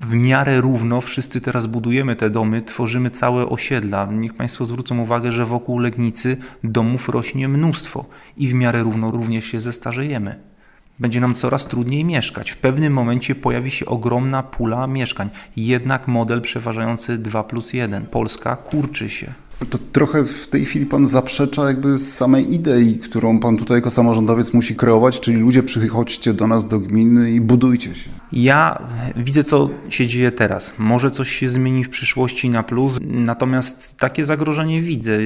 W 0.00 0.14
miarę 0.14 0.60
równo 0.60 1.00
wszyscy 1.00 1.40
teraz 1.40 1.66
budujemy 1.66 2.16
te 2.16 2.30
domy, 2.30 2.62
tworzymy 2.62 3.10
całe 3.10 3.48
osiedla. 3.48 4.08
Niech 4.12 4.34
Państwo 4.34 4.64
zwrócą 4.64 4.98
uwagę, 4.98 5.32
że 5.32 5.46
wokół 5.46 5.78
Legnicy 5.78 6.36
domów 6.64 7.08
rośnie 7.08 7.48
mnóstwo 7.48 8.04
i 8.36 8.48
w 8.48 8.54
miarę 8.54 8.82
równo 8.82 9.10
również 9.10 9.44
się 9.44 9.60
zestarzejemy 9.60 10.51
będzie 10.98 11.20
nam 11.20 11.34
coraz 11.34 11.66
trudniej 11.66 12.04
mieszkać. 12.04 12.50
W 12.50 12.56
pewnym 12.56 12.92
momencie 12.92 13.34
pojawi 13.34 13.70
się 13.70 13.86
ogromna 13.86 14.42
pula 14.42 14.86
mieszkań. 14.86 15.30
Jednak 15.56 16.08
model 16.08 16.40
przeważający 16.40 17.18
2 17.18 17.44
plus 17.44 17.72
1. 17.72 18.06
Polska 18.06 18.56
kurczy 18.56 19.10
się. 19.10 19.32
To 19.70 19.78
trochę 19.92 20.24
w 20.24 20.48
tej 20.48 20.64
chwili 20.64 20.86
pan 20.86 21.06
zaprzecza 21.06 21.66
jakby 21.68 21.98
samej 21.98 22.54
idei, 22.54 22.94
którą 22.94 23.40
pan 23.40 23.56
tutaj 23.56 23.76
jako 23.76 23.90
samorządowiec 23.90 24.54
musi 24.54 24.76
kreować, 24.76 25.20
czyli 25.20 25.36
ludzie 25.36 25.62
przychodźcie 25.62 26.34
do 26.34 26.46
nas 26.46 26.68
do 26.68 26.78
gminy 26.78 27.32
i 27.32 27.40
budujcie 27.40 27.94
się. 27.94 28.10
Ja 28.32 28.82
widzę, 29.16 29.44
co 29.44 29.70
się 29.88 30.06
dzieje 30.06 30.32
teraz. 30.32 30.72
Może 30.78 31.10
coś 31.10 31.30
się 31.30 31.48
zmieni 31.48 31.84
w 31.84 31.88
przyszłości 31.88 32.50
na 32.50 32.62
plus, 32.62 32.98
natomiast 33.02 33.96
takie 33.96 34.24
zagrożenie 34.24 34.82
widzę. 34.82 35.18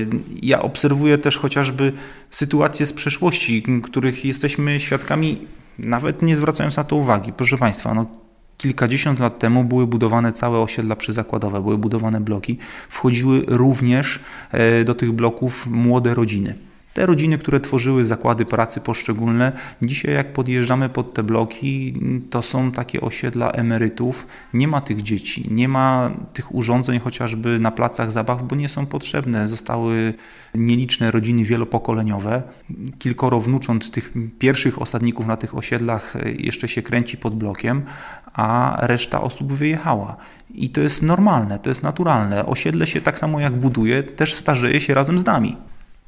Ja 0.43 0.63
obserwuję 0.63 1.19
też 1.19 1.39
chociażby 1.39 1.93
sytuacje 2.31 2.87
z 2.87 2.93
przeszłości, 2.93 3.65
których 3.83 4.25
jesteśmy 4.25 4.81
świadkami, 4.81 5.39
nawet 5.79 6.23
nie 6.23 6.37
zwracając 6.37 6.77
na 6.77 6.85
to 6.85 6.97
uwagi. 6.97 7.33
Proszę 7.33 7.59
Państwa, 7.59 7.95
no 7.95 8.26
Kilkadziesiąt 8.57 9.21
lat 9.21 9.39
temu 9.39 9.65
były 9.65 9.87
budowane 9.87 10.33
całe 10.33 10.59
osiedla 10.59 10.97
przyzakładowe, 10.97 11.63
były 11.63 11.79
budowane 11.79 12.21
bloki. 12.21 12.59
Wchodziły 12.89 13.45
również 13.47 14.21
do 14.85 14.95
tych 14.95 15.13
bloków 15.13 15.67
młode 15.67 16.15
rodziny. 16.15 16.55
Te 16.97 17.07
rodziny, 17.07 17.39
które 17.39 17.61
tworzyły 17.61 18.05
zakłady 18.05 18.45
pracy 18.45 18.81
poszczególne, 18.81 19.53
dzisiaj 19.83 20.15
jak 20.15 20.33
podjeżdżamy 20.33 20.89
pod 20.89 21.15
te 21.15 21.23
bloki, 21.23 21.95
to 22.31 22.43
są 22.43 22.73
takie 22.73 23.01
osiedla 23.01 23.51
emerytów. 23.51 24.27
Nie 24.55 24.69
ma 24.69 24.81
tych 24.81 25.03
dzieci, 25.03 25.49
nie 25.51 25.69
ma 25.69 26.11
tych 26.33 26.55
urządzeń 26.55 27.01
chociażby 27.01 27.59
na 27.59 27.71
placach 27.71 28.13
zabaw, 28.13 28.43
bo 28.43 28.57
nie 28.57 28.69
są 28.69 28.87
potrzebne. 28.87 29.49
Zostały 29.49 30.15
nieliczne 30.55 31.11
rodziny 31.11 31.45
wielopokoleniowe. 31.45 32.43
Kilkoro 32.99 33.41
wnucząt 33.41 33.91
tych 33.91 34.13
pierwszych 34.39 34.83
osadników 34.83 35.27
na 35.27 35.37
tych 35.37 35.57
osiedlach 35.57 36.15
jeszcze 36.39 36.69
się 36.69 36.83
kręci 36.83 37.17
pod 37.17 37.35
blokiem, 37.35 37.83
a 38.33 38.79
reszta 38.81 39.21
osób 39.21 39.53
wyjechała. 39.53 40.17
I 40.55 40.71
to 40.71 40.81
jest 40.81 41.03
normalne, 41.03 41.59
to 41.59 41.69
jest 41.69 41.83
naturalne. 41.83 42.47
Osiedle 42.47 42.87
się 42.87 43.01
tak 43.01 43.19
samo 43.19 43.41
jak 43.41 43.57
buduje, 43.57 44.03
też 44.03 44.35
starzeje 44.35 44.81
się 44.81 44.95
razem 44.95 45.19
z 45.19 45.27
nami. 45.27 45.57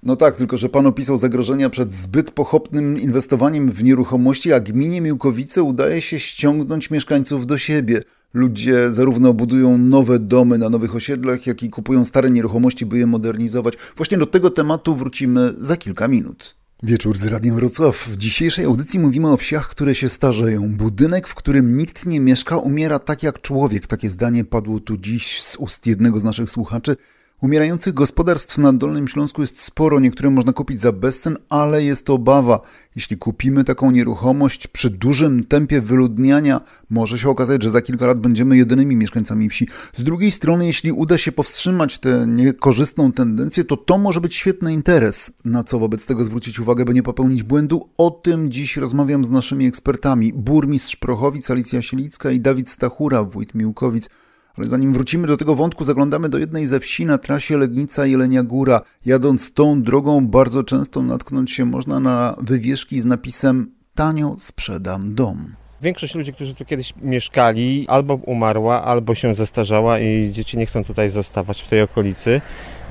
No 0.03 0.17
tak, 0.17 0.37
tylko 0.37 0.57
że 0.57 0.69
pan 0.69 0.87
opisał 0.87 1.17
zagrożenia 1.17 1.71
przed 1.71 1.93
zbyt 1.93 2.31
pochopnym 2.31 3.01
inwestowaniem 3.01 3.71
w 3.71 3.85
nieruchomości, 3.85 4.53
a 4.53 4.61
gminie 4.61 5.01
Miłkowice 5.01 5.63
udaje 5.63 6.01
się 6.01 6.19
ściągnąć 6.19 6.91
mieszkańców 6.91 7.47
do 7.47 7.59
siebie. 7.59 8.03
Ludzie 8.35 8.93
zarówno 8.93 9.35
budują 9.35 9.79
nowe 9.79 10.19
domy 10.19 10.59
na 10.59 10.71
nowych 10.71 10.95
osiedlach, 10.95 11.47
jak 11.47 11.63
i 11.63 11.71
kupują 11.71 12.05
stare 12.05 12.31
nieruchomości, 12.31 12.87
by 12.87 12.99
je 12.99 13.07
modernizować. 13.07 13.75
Właśnie 13.97 14.19
do 14.19 14.27
tego 14.27 14.51
tematu 14.51 14.95
wrócimy 14.95 15.55
za 15.57 15.77
kilka 15.77 16.09
minut. 16.09 16.55
Wieczór 16.83 17.19
z 17.19 17.27
Radiem 17.27 17.55
Wrocław. 17.55 18.09
W 18.09 18.17
dzisiejszej 18.17 18.65
audycji 18.65 19.01
mówimy 19.01 19.29
o 19.29 19.37
wsiach, 19.37 19.69
które 19.69 19.95
się 19.95 20.09
starzeją. 20.09 20.77
Budynek, 20.77 21.29
w 21.29 21.35
którym 21.35 21.77
nikt 21.77 22.07
nie 22.07 22.21
mieszka, 22.21 22.57
umiera 22.57 22.99
tak 22.99 23.23
jak 23.23 23.41
człowiek. 23.41 23.87
Takie 23.87 24.11
zdanie 24.11 24.45
padło 24.45 24.81
tu 24.81 24.97
dziś 24.97 25.43
z 25.43 25.57
ust 25.57 25.87
jednego 25.87 26.21
z 26.21 26.25
naszych 26.25 26.51
słuchaczy. 26.51 26.97
Umierających 27.41 27.95
gospodarstw 27.95 28.59
na 28.59 28.73
Dolnym 28.73 29.09
Śląsku 29.09 29.41
jest 29.41 29.61
sporo, 29.61 30.01
niektóre 30.01 30.31
można 30.31 30.53
kupić 30.53 30.81
za 30.81 30.93
bezcen, 30.93 31.37
ale 31.49 31.85
jest 31.85 32.11
obawa. 32.11 32.61
Jeśli 32.97 33.17
kupimy 33.17 33.65
taką 33.65 33.91
nieruchomość 33.91 34.67
przy 34.67 34.91
dużym 34.91 35.45
tempie 35.45 35.81
wyludniania, 35.81 36.61
może 36.91 37.19
się 37.19 37.29
okazać, 37.29 37.63
że 37.63 37.71
za 37.71 37.83
kilka 37.83 38.07
lat 38.07 38.19
będziemy 38.19 38.57
jedynymi 38.57 38.97
mieszkańcami 38.97 39.49
wsi. 39.49 39.69
Z 39.97 40.05
drugiej 40.05 40.31
strony, 40.31 40.67
jeśli 40.67 40.93
uda 40.93 41.19
się 41.19 41.33
powstrzymać 41.33 41.99
tę 41.99 42.27
niekorzystną 42.29 43.13
tendencję, 43.13 43.65
to 43.65 43.77
to 43.77 43.99
może 43.99 44.21
być 44.21 44.35
świetny 44.35 44.73
interes. 44.73 45.33
Na 45.45 45.65
co 45.65 45.79
wobec 45.79 46.07
tego 46.07 46.25
zwrócić 46.25 46.61
uwagę, 46.61 46.85
by 46.85 46.95
nie 46.95 47.03
popełnić 47.03 47.43
błędu? 47.43 47.89
O 47.99 48.11
tym 48.11 48.51
dziś 48.51 48.77
rozmawiam 48.77 49.25
z 49.25 49.31
naszymi 49.31 49.67
ekspertami. 49.67 50.33
Burmistrz 50.33 50.97
Prochowic, 50.97 51.51
Alicja 51.51 51.83
Sielicka 51.83 52.31
i 52.31 52.41
Dawid 52.41 52.69
Stachura, 52.69 53.25
wójt 53.25 53.55
Miłkowic. 53.55 54.11
Ale 54.59 54.67
zanim 54.67 54.93
wrócimy 54.93 55.27
do 55.27 55.37
tego 55.37 55.55
wątku, 55.55 55.85
zaglądamy 55.85 56.29
do 56.29 56.39
jednej 56.39 56.67
ze 56.67 56.81
wsi 56.81 57.07
na 57.07 57.19
trasie 57.19 57.57
Legnica-Jelenia 57.59 58.45
Góra. 58.45 58.81
Jadąc 59.07 59.53
tą 59.53 59.83
drogą 59.83 60.27
bardzo 60.27 60.65
często 60.65 61.03
natknąć 61.03 61.53
się 61.53 61.65
można 61.65 62.01
na 62.01 62.37
wywieszki 62.41 63.01
z 63.01 63.05
napisem 63.05 63.71
Tanio 63.95 64.35
sprzedam 64.39 65.15
dom. 65.15 65.55
Większość 65.83 66.15
ludzi, 66.15 66.33
którzy 66.33 66.55
tu 66.55 66.65
kiedyś 66.65 66.95
mieszkali, 67.03 67.87
albo 67.89 68.15
umarła, 68.15 68.85
albo 68.85 69.15
się 69.15 69.35
zestarzała 69.35 69.99
i 69.99 70.31
dzieci 70.33 70.59
nie 70.59 70.67
chcą 70.67 70.85
tutaj 70.85 71.11
zostawać 71.11 71.63
w 71.63 71.69
tej 71.69 71.83
okolicy, 71.83 72.41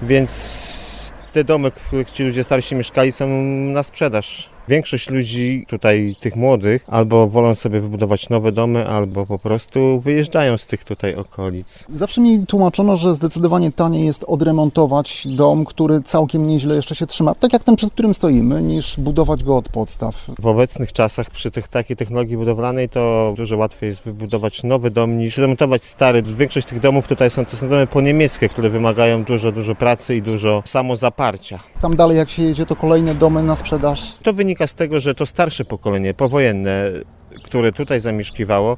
więc 0.02 1.14
te 1.34 1.44
domy, 1.44 1.72
w 1.72 1.88
których 1.88 2.12
ci 2.12 2.24
ludzie 2.24 2.44
starsi 2.44 2.76
mieszkali 2.76 3.12
są 3.12 3.28
na 3.74 3.84
sprzedaż. 3.84 4.50
Większość 4.70 5.10
ludzi 5.10 5.66
tutaj, 5.68 6.16
tych 6.20 6.36
młodych, 6.36 6.86
albo 6.88 7.28
wolą 7.28 7.56
sobie 7.56 7.82
wybudować 7.82 8.30
nowe 8.30 8.52
domy, 8.52 8.88
albo 8.88 9.26
po 9.26 9.40
prostu 9.40 10.00
wyjeżdżają 10.00 10.58
z 10.58 10.66
tych 10.66 10.84
tutaj 10.84 11.16
okolic. 11.16 11.86
Zawsze 11.90 12.22
mi 12.22 12.46
tłumaczono, 12.48 12.98
że 12.98 13.16
zdecydowanie 13.16 13.72
taniej 13.72 14.06
jest 14.06 14.24
odremontować 14.28 15.28
dom, 15.28 15.66
który 15.66 16.02
całkiem 16.02 16.48
nieźle 16.48 16.76
jeszcze 16.76 16.96
się 16.96 17.08
trzyma, 17.08 17.36
tak 17.36 17.54
jak 17.54 17.64
ten, 17.64 17.76
przed 17.76 17.94
którym 17.94 18.14
stoimy, 18.14 18.62
niż 18.62 19.00
budować 19.00 19.44
go 19.44 19.58
od 19.58 19.70
podstaw. 19.70 20.16
W 20.40 20.48
obecnych 20.48 20.94
czasach 20.94 21.30
przy 21.30 21.52
tych 21.52 21.68
takiej 21.68 21.98
technologii 21.98 22.38
budowlanej 22.38 22.90
to 22.90 23.34
dużo 23.38 23.58
łatwiej 23.58 23.90
jest 23.90 24.04
wybudować 24.04 24.64
nowy 24.64 24.92
dom 24.92 25.18
niż 25.18 25.38
remontować 25.38 25.84
stary. 25.84 26.22
Większość 26.22 26.68
tych 26.68 26.80
domów 26.80 27.08
tutaj 27.08 27.30
są, 27.30 27.46
to 27.46 27.58
są 27.58 27.70
domy 27.70 27.88
poniemieckie, 27.88 28.50
które 28.50 28.70
wymagają 28.70 29.24
dużo, 29.24 29.52
dużo 29.52 29.76
pracy 29.76 30.16
i 30.16 30.22
dużo 30.22 30.64
samozaparcia. 30.66 31.60
Tam 31.82 31.96
dalej 31.96 32.18
jak 32.18 32.30
się 32.30 32.44
jedzie, 32.44 32.66
to 32.66 32.76
kolejne 32.76 33.16
domy 33.16 33.44
na 33.44 33.56
sprzedaż. 33.56 34.14
To 34.24 34.34
wynika 34.34 34.57
z 34.66 34.74
tego, 34.74 35.00
że 35.00 35.16
to 35.16 35.26
starsze 35.26 35.66
pokolenie, 35.66 36.14
powojenne, 36.14 36.84
które 37.44 37.72
tutaj 37.72 38.00
zamieszkiwało, 38.00 38.78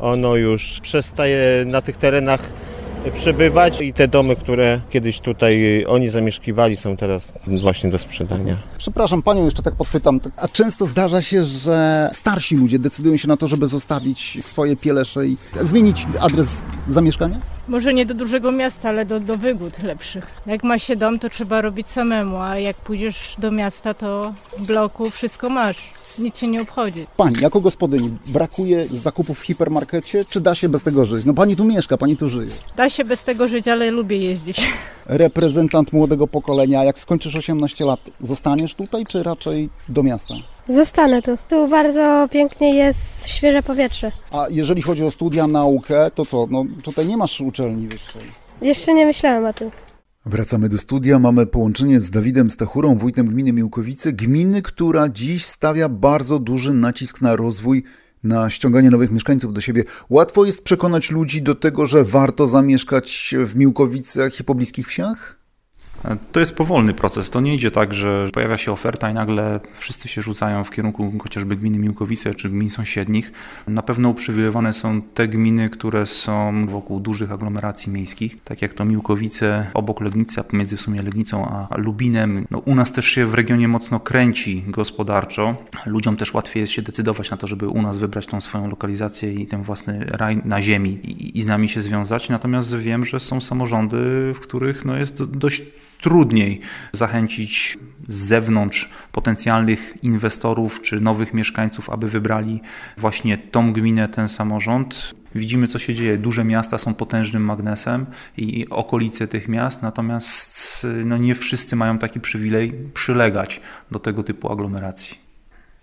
ono 0.00 0.36
już 0.36 0.80
przestaje 0.80 1.64
na 1.66 1.82
tych 1.82 1.96
terenach 1.96 2.52
przebywać 3.14 3.80
i 3.80 3.92
te 3.92 4.08
domy, 4.08 4.36
które 4.36 4.80
kiedyś 4.90 5.20
tutaj 5.20 5.84
oni 5.88 6.08
zamieszkiwali 6.08 6.76
są 6.76 6.96
teraz 6.96 7.34
właśnie 7.46 7.90
do 7.90 7.98
sprzedania. 7.98 8.56
Przepraszam 8.78 9.22
Panią, 9.22 9.44
jeszcze 9.44 9.62
tak 9.62 9.74
podpytam, 9.74 10.20
a 10.36 10.48
często 10.48 10.86
zdarza 10.86 11.22
się, 11.22 11.44
że 11.44 12.10
starsi 12.12 12.56
ludzie 12.56 12.78
decydują 12.78 13.16
się 13.16 13.28
na 13.28 13.36
to, 13.36 13.48
żeby 13.48 13.66
zostawić 13.66 14.44
swoje 14.44 14.76
pielesze 14.76 15.26
i 15.26 15.36
zmienić 15.62 16.06
adres 16.20 16.62
zamieszkania? 16.88 17.40
Może 17.68 17.94
nie 17.94 18.06
do 18.06 18.14
dużego 18.14 18.52
miasta, 18.52 18.88
ale 18.88 19.04
do, 19.04 19.20
do 19.20 19.36
wygód 19.36 19.82
lepszych. 19.82 20.26
Jak 20.46 20.64
ma 20.64 20.78
się 20.78 20.96
dom, 20.96 21.18
to 21.18 21.28
trzeba 21.28 21.60
robić 21.60 21.88
samemu, 21.88 22.36
a 22.36 22.58
jak 22.58 22.76
pójdziesz 22.76 23.34
do 23.38 23.50
miasta, 23.50 23.94
to 23.94 24.34
w 24.58 24.66
bloku 24.66 25.10
wszystko 25.10 25.48
masz. 25.48 25.92
Nic 26.18 26.38
się 26.38 26.48
nie 26.48 26.60
obchodzi. 26.62 27.06
Pani, 27.16 27.36
jako 27.40 27.60
gospodyni, 27.60 28.10
brakuje 28.26 28.84
zakupów 28.84 29.40
w 29.40 29.42
hipermarkecie, 29.42 30.24
czy 30.24 30.40
da 30.40 30.54
się 30.54 30.68
bez 30.68 30.82
tego 30.82 31.04
żyć? 31.04 31.24
No 31.24 31.34
Pani 31.34 31.56
tu 31.56 31.64
mieszka, 31.64 31.96
Pani 31.96 32.16
tu 32.16 32.28
żyje. 32.28 32.50
Da 32.76 32.90
się 32.90 33.04
bez 33.04 33.22
tego 33.24 33.48
żyć, 33.48 33.68
ale 33.68 33.90
lubię 33.90 34.16
jeździć. 34.18 34.62
Reprezentant 35.06 35.92
młodego 35.92 36.26
pokolenia, 36.26 36.84
jak 36.84 36.98
skończysz 36.98 37.36
18 37.36 37.84
lat, 37.84 38.00
zostaniesz 38.20 38.74
tutaj, 38.74 39.06
czy 39.06 39.22
raczej 39.22 39.68
do 39.88 40.02
miasta? 40.02 40.34
Zostanę 40.68 41.22
tu. 41.22 41.30
Tu 41.48 41.68
bardzo 41.68 42.28
pięknie 42.30 42.74
jest 42.74 43.28
świeże 43.28 43.62
powietrze. 43.62 44.12
A 44.32 44.46
jeżeli 44.50 44.82
chodzi 44.82 45.04
o 45.04 45.10
studia, 45.10 45.46
naukę, 45.46 46.10
to 46.14 46.26
co? 46.26 46.46
No 46.50 46.64
tutaj 46.82 47.06
nie 47.06 47.16
masz 47.16 47.40
uczelni 47.40 47.88
wyższej. 47.88 48.22
Jeszcze 48.62 48.94
nie 48.94 49.06
myślałem 49.06 49.46
o 49.46 49.52
tym. 49.52 49.70
Wracamy 50.26 50.68
do 50.68 50.78
studia. 50.78 51.18
Mamy 51.18 51.46
połączenie 51.46 52.00
z 52.00 52.10
Dawidem 52.10 52.50
Stachurą, 52.50 52.98
wójtem 52.98 53.26
gminy 53.26 53.52
Miłkowice, 53.52 54.12
gminy, 54.12 54.62
która 54.62 55.08
dziś 55.08 55.44
stawia 55.44 55.88
bardzo 55.88 56.38
duży 56.38 56.74
nacisk 56.74 57.20
na 57.20 57.36
rozwój, 57.36 57.84
na 58.24 58.50
ściąganie 58.50 58.90
nowych 58.90 59.10
mieszkańców 59.10 59.52
do 59.52 59.60
siebie. 59.60 59.84
Łatwo 60.10 60.44
jest 60.44 60.62
przekonać 60.62 61.10
ludzi 61.10 61.42
do 61.42 61.54
tego, 61.54 61.86
że 61.86 62.04
warto 62.04 62.46
zamieszkać 62.46 63.34
w 63.46 63.56
Miłkowicach 63.56 64.40
i 64.40 64.44
pobliskich 64.44 64.88
wsiach? 64.88 65.35
To 66.32 66.40
jest 66.40 66.56
powolny 66.56 66.94
proces. 66.94 67.30
To 67.30 67.40
nie 67.40 67.54
idzie 67.54 67.70
tak, 67.70 67.94
że 67.94 68.28
pojawia 68.32 68.58
się 68.58 68.72
oferta 68.72 69.10
i 69.10 69.14
nagle 69.14 69.60
wszyscy 69.74 70.08
się 70.08 70.22
rzucają 70.22 70.64
w 70.64 70.70
kierunku 70.70 71.12
chociażby 71.22 71.56
gminy 71.56 71.78
Miłkowice 71.78 72.34
czy 72.34 72.48
gmin 72.48 72.70
sąsiednich. 72.70 73.32
Na 73.66 73.82
pewno 73.82 74.08
uprzywilejowane 74.08 74.72
są 74.74 75.02
te 75.02 75.28
gminy, 75.28 75.70
które 75.70 76.06
są 76.06 76.66
wokół 76.66 77.00
dużych 77.00 77.32
aglomeracji 77.32 77.92
miejskich, 77.92 78.36
tak 78.44 78.62
jak 78.62 78.74
to 78.74 78.84
Miłkowice, 78.84 79.70
obok 79.74 80.00
Legnicy, 80.00 80.40
a 80.40 80.44
pomiędzy 80.44 80.76
w 80.76 80.80
sumie 80.80 81.02
Legnicą 81.02 81.46
a 81.46 81.76
Lubinem. 81.76 82.46
No, 82.50 82.58
u 82.58 82.74
nas 82.74 82.92
też 82.92 83.06
się 83.06 83.26
w 83.26 83.34
regionie 83.34 83.68
mocno 83.68 84.00
kręci 84.00 84.64
gospodarczo. 84.66 85.56
Ludziom 85.86 86.16
też 86.16 86.34
łatwiej 86.34 86.60
jest 86.60 86.72
się 86.72 86.82
decydować 86.82 87.30
na 87.30 87.36
to, 87.36 87.46
żeby 87.46 87.68
u 87.68 87.82
nas 87.82 87.98
wybrać 87.98 88.26
tą 88.26 88.40
swoją 88.40 88.68
lokalizację 88.68 89.34
i 89.34 89.46
ten 89.46 89.62
własny 89.62 90.06
raj 90.08 90.38
na 90.44 90.62
ziemi 90.62 90.90
i, 90.90 91.38
i 91.38 91.42
z 91.42 91.46
nami 91.46 91.68
się 91.68 91.82
związać. 91.82 92.28
Natomiast 92.28 92.76
wiem, 92.76 93.04
że 93.04 93.20
są 93.20 93.40
samorządy, 93.40 94.32
w 94.34 94.40
których 94.40 94.84
no, 94.84 94.96
jest 94.96 95.24
dość 95.24 95.62
trudniej 96.00 96.60
zachęcić 96.92 97.78
z 98.08 98.16
zewnątrz 98.16 98.90
potencjalnych 99.12 99.94
inwestorów 100.02 100.82
czy 100.82 101.00
nowych 101.00 101.34
mieszkańców, 101.34 101.90
aby 101.90 102.08
wybrali 102.08 102.60
właśnie 102.96 103.38
tą 103.38 103.72
gminę, 103.72 104.08
ten 104.08 104.28
samorząd. 104.28 105.14
Widzimy, 105.34 105.66
co 105.66 105.78
się 105.78 105.94
dzieje. 105.94 106.18
Duże 106.18 106.44
miasta 106.44 106.78
są 106.78 106.94
potężnym 106.94 107.44
magnesem 107.44 108.06
i 108.36 108.66
okolice 108.70 109.28
tych 109.28 109.48
miast, 109.48 109.82
natomiast 109.82 110.86
no, 111.04 111.16
nie 111.16 111.34
wszyscy 111.34 111.76
mają 111.76 111.98
taki 111.98 112.20
przywilej 112.20 112.72
przylegać 112.94 113.60
do 113.90 113.98
tego 113.98 114.22
typu 114.22 114.52
aglomeracji. 114.52 115.26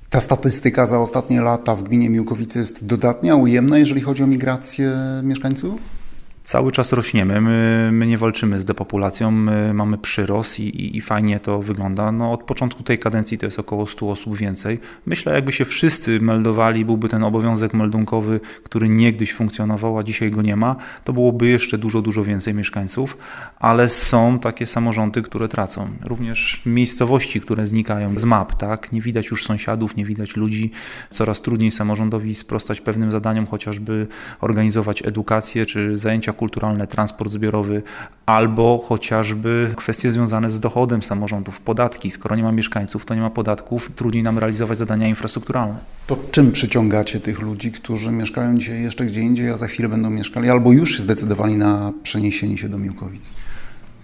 Ta 0.10 0.20
statystyka 0.20 0.88
za 0.88 1.00
ostatnie 1.00 1.42
lata 1.42 1.76
w 1.76 1.84
gminie 1.84 2.10
Miłkowice 2.10 2.60
jest 2.60 2.86
dodatnia, 2.86 3.36
ujemna, 3.36 3.78
jeżeli 3.78 4.02
chodzi 4.02 4.24
o 4.24 4.28
migrację 4.28 4.92
mieszkańców? 5.24 6.03
Cały 6.44 6.72
czas 6.72 6.94
rośniemy, 6.94 7.42
my, 7.42 7.90
my 7.92 8.08
nie 8.08 8.18
walczymy 8.18 8.60
z 8.60 8.66
depopulacją, 8.66 9.32
my 9.32 9.74
mamy 9.74 9.98
przyrost 9.98 10.60
i, 10.60 10.64
i, 10.64 10.98
i, 10.98 11.02
fajnie 11.02 11.40
to 11.40 11.62
wygląda. 11.62 12.12
No, 12.12 12.32
od 12.32 12.44
początku 12.44 12.84
tej 12.84 13.00
kadencji 13.00 13.38
to 13.38 13.46
jest 13.46 13.60
około 13.60 13.88
100 13.88 14.10
osób 14.10 14.38
więcej. 14.38 14.80
Myślę, 15.06 15.34
jakby 15.34 15.52
się 15.52 15.66
wszyscy 15.66 16.20
meldowali, 16.20 16.86
byłby 16.86 17.10
ten 17.10 17.24
obowiązek 17.24 17.74
meldunkowy, 17.74 18.40
który 18.64 18.90
niegdyś 18.90 19.34
funkcjonował, 19.34 19.98
a 19.98 20.04
dzisiaj 20.04 20.32
go 20.32 20.42
nie 20.42 20.56
ma, 20.56 20.76
to 21.04 21.14
byłoby 21.14 21.48
jeszcze 21.48 21.78
dużo, 21.78 22.02
dużo 22.02 22.24
więcej 22.24 22.54
mieszkańców, 22.54 23.18
ale 23.60 23.90
są 23.90 24.40
takie 24.40 24.66
samorządy, 24.66 25.22
które 25.22 25.48
tracą. 25.48 25.88
Również 26.02 26.62
miejscowości, 26.66 27.42
które 27.42 27.68
znikają 27.68 28.18
z 28.18 28.26
map, 28.26 28.56
tak? 28.56 28.92
Nie 28.92 29.02
widać 29.02 29.28
już 29.28 29.46
sąsiadów, 29.46 29.96
nie 29.96 30.06
widać 30.06 30.36
ludzi. 30.36 30.72
Coraz 31.10 31.42
trudniej 31.42 31.72
samorządowi 31.72 32.36
sprostać 32.36 32.82
pewnym 32.82 33.12
zadaniom, 33.12 33.46
chociażby 33.46 34.08
organizować 34.42 35.04
edukację 35.06 35.66
czy 35.66 35.98
zajęcia 35.98 36.33
kulturalne, 36.34 36.88
transport 36.88 37.32
zbiorowy, 37.32 37.82
albo 38.26 38.84
chociażby 38.88 39.74
kwestie 39.76 40.12
związane 40.12 40.52
z 40.52 40.60
dochodem 40.60 41.04
samorządów, 41.04 41.60
podatki. 41.60 42.12
Skoro 42.12 42.36
nie 42.36 42.44
ma 42.44 42.52
mieszkańców, 42.52 43.06
to 43.06 43.16
nie 43.16 43.22
ma 43.22 43.30
podatków, 43.30 43.92
trudniej 43.96 44.24
nam 44.24 44.40
realizować 44.40 44.78
zadania 44.78 45.08
infrastrukturalne. 45.08 45.78
To 46.08 46.18
czym 46.32 46.52
przyciągacie 46.52 47.20
tych 47.20 47.42
ludzi, 47.42 47.72
którzy 47.72 48.12
mieszkają 48.12 48.58
dzisiaj 48.58 48.84
jeszcze 48.84 49.06
gdzie 49.06 49.22
indziej, 49.22 49.50
a 49.50 49.58
za 49.58 49.68
chwilę 49.68 49.90
będą 49.90 50.10
mieszkali, 50.10 50.50
albo 50.50 50.72
już 50.72 51.00
zdecydowali 51.00 51.58
na 51.58 51.94
przeniesienie 52.04 52.58
się 52.58 52.70
do 52.70 52.78
Miłkowic? 52.78 53.34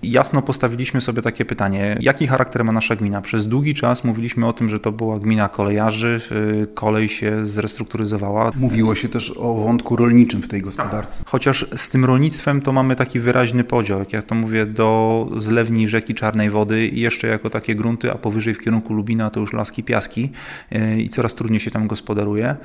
Jasno 0.04 0.42
postawiliśmy 0.42 1.02
sobie 1.02 1.22
takie 1.22 1.46
pytanie, 1.46 1.98
jaki 2.02 2.28
charakter 2.28 2.66
ma 2.66 2.72
nasza 2.72 2.96
gmina? 2.96 3.22
Przez 3.22 3.48
długi 3.48 3.74
czas 3.74 4.04
mówiliśmy 4.04 4.48
o 4.48 4.54
tym, 4.54 4.70
że 4.70 4.80
to 4.80 4.92
była 4.92 5.20
gmina 5.20 5.50
kolejarzy, 5.50 6.22
y, 6.32 6.68
kolej 6.74 7.10
się 7.10 7.46
zrestrukturyzowała. 7.46 8.52
Mówiło 8.56 8.96
się 8.96 9.10
też 9.10 9.34
o 9.38 9.54
wątku 9.54 9.96
rolniczym 9.96 10.42
w 10.42 10.48
tej 10.48 10.62
gospodarce. 10.62 11.20
Tak. 11.20 11.30
Chociaż 11.30 11.66
z 11.76 11.90
tym 11.90 12.06
rolnictwem 12.06 12.62
to 12.62 12.72
mamy 12.72 12.96
taki 12.96 13.20
wyraźny 13.20 13.64
podział, 13.64 14.00
jak 14.00 14.14
ja 14.14 14.22
to 14.22 14.36
mówię, 14.36 14.66
do 14.66 15.30
zlewni 15.38 15.88
rzeki 15.88 16.16
Czarnej 16.16 16.50
Wody 16.50 16.88
i 16.88 17.02
jeszcze 17.02 17.28
jako 17.28 17.50
takie 17.50 17.76
grunty, 17.76 18.12
a 18.12 18.16
powyżej 18.16 18.54
w 18.54 18.60
kierunku 18.60 18.94
Lubina 18.94 19.30
to 19.30 19.40
już 19.40 19.54
laski, 19.54 19.84
piaski 19.84 20.30
y, 20.72 21.02
i 21.02 21.10
coraz 21.10 21.36
trudniej 21.36 21.60
się 21.60 21.72
tam 21.72 21.88
gospodaruje. 21.88 22.56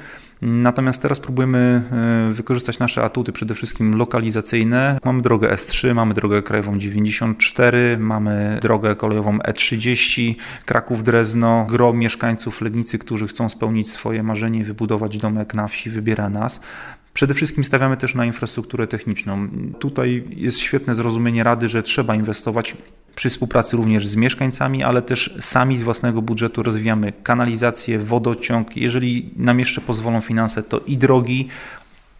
Natomiast 0.42 1.02
teraz 1.02 1.20
próbujemy 1.20 1.82
y, 2.30 2.34
wykorzystać 2.34 2.78
nasze 2.78 3.02
atuty, 3.02 3.32
przede 3.32 3.54
wszystkim 3.54 3.96
lokalizacyjne. 3.96 4.98
Mamy 5.04 5.22
drogę 5.22 5.54
S3, 5.54 5.94
mamy 5.94 6.14
drogę 6.14 6.42
krajową 6.42 6.78
90, 6.78 7.23
54, 7.32 7.98
mamy 7.98 8.58
drogę 8.62 8.96
kolejową 8.96 9.38
E30, 9.38 10.34
Kraków-Drezno, 10.66 11.66
gro 11.68 11.92
mieszkańców 11.92 12.60
Legnicy, 12.60 12.98
którzy 12.98 13.26
chcą 13.26 13.48
spełnić 13.48 13.90
swoje 13.90 14.22
marzenie 14.22 14.58
i 14.58 14.64
wybudować 14.64 15.18
domek 15.18 15.54
na 15.54 15.68
wsi, 15.68 15.90
wybiera 15.90 16.28
nas. 16.28 16.60
Przede 17.14 17.34
wszystkim 17.34 17.64
stawiamy 17.64 17.96
też 17.96 18.14
na 18.14 18.24
infrastrukturę 18.24 18.86
techniczną. 18.86 19.48
Tutaj 19.78 20.24
jest 20.30 20.58
świetne 20.58 20.94
zrozumienie 20.94 21.44
Rady, 21.44 21.68
że 21.68 21.82
trzeba 21.82 22.14
inwestować 22.14 22.76
przy 23.14 23.30
współpracy 23.30 23.76
również 23.76 24.06
z 24.06 24.16
mieszkańcami, 24.16 24.82
ale 24.82 25.02
też 25.02 25.36
sami 25.40 25.76
z 25.76 25.82
własnego 25.82 26.22
budżetu 26.22 26.62
rozwijamy 26.62 27.12
kanalizację, 27.22 27.98
wodociąg. 27.98 28.76
Jeżeli 28.76 29.30
nam 29.36 29.58
jeszcze 29.58 29.80
pozwolą 29.80 30.20
finanse, 30.20 30.62
to 30.62 30.80
i 30.80 30.96
drogi 30.96 31.48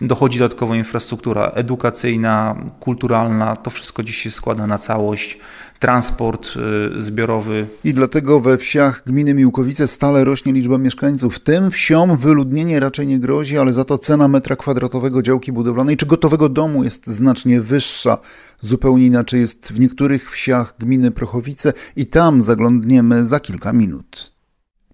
dochodzi 0.01 0.39
dodatkowo 0.39 0.75
infrastruktura 0.75 1.53
edukacyjna, 1.55 2.57
kulturalna, 2.81 3.57
to 3.57 3.71
wszystko 3.71 4.03
dziś 4.03 4.17
się 4.17 4.31
składa 4.31 4.67
na 4.67 4.79
całość, 4.79 5.39
transport 5.79 6.51
y, 6.99 7.03
zbiorowy. 7.03 7.67
I 7.85 7.95
dlatego 7.95 8.41
we 8.41 8.59
wsiach 8.59 9.03
gminy 9.07 9.35
Miłkowice 9.35 9.89
stale 9.89 10.25
rośnie 10.25 10.53
liczba 10.53 10.79
mieszkańców. 10.79 11.41
Tym 11.41 11.71
wsiom 11.71 12.17
wyludnienie 12.17 12.81
raczej 12.81 13.07
nie 13.07 13.19
grozi, 13.19 13.59
ale 13.59 13.73
za 13.73 13.85
to 13.85 13.99
cena 13.99 14.29
metra 14.29 14.57
kwadratowego 14.57 15.23
działki 15.23 15.53
budowlanej 15.53 15.97
czy 15.97 16.07
gotowego 16.07 16.49
domu 16.49 16.85
jest 16.85 17.07
znacznie 17.07 17.61
wyższa. 17.61 18.19
Zupełnie 18.61 19.07
inaczej 19.07 19.41
jest 19.41 19.73
w 19.73 19.81
niektórych 19.81 20.31
wsiach 20.31 20.75
gminy 20.79 21.11
Prochowice 21.11 21.73
i 21.97 22.07
tam 22.07 22.43
zaglądniemy 22.43 23.25
za 23.25 23.41
kilka 23.41 23.73
minut. 23.73 24.34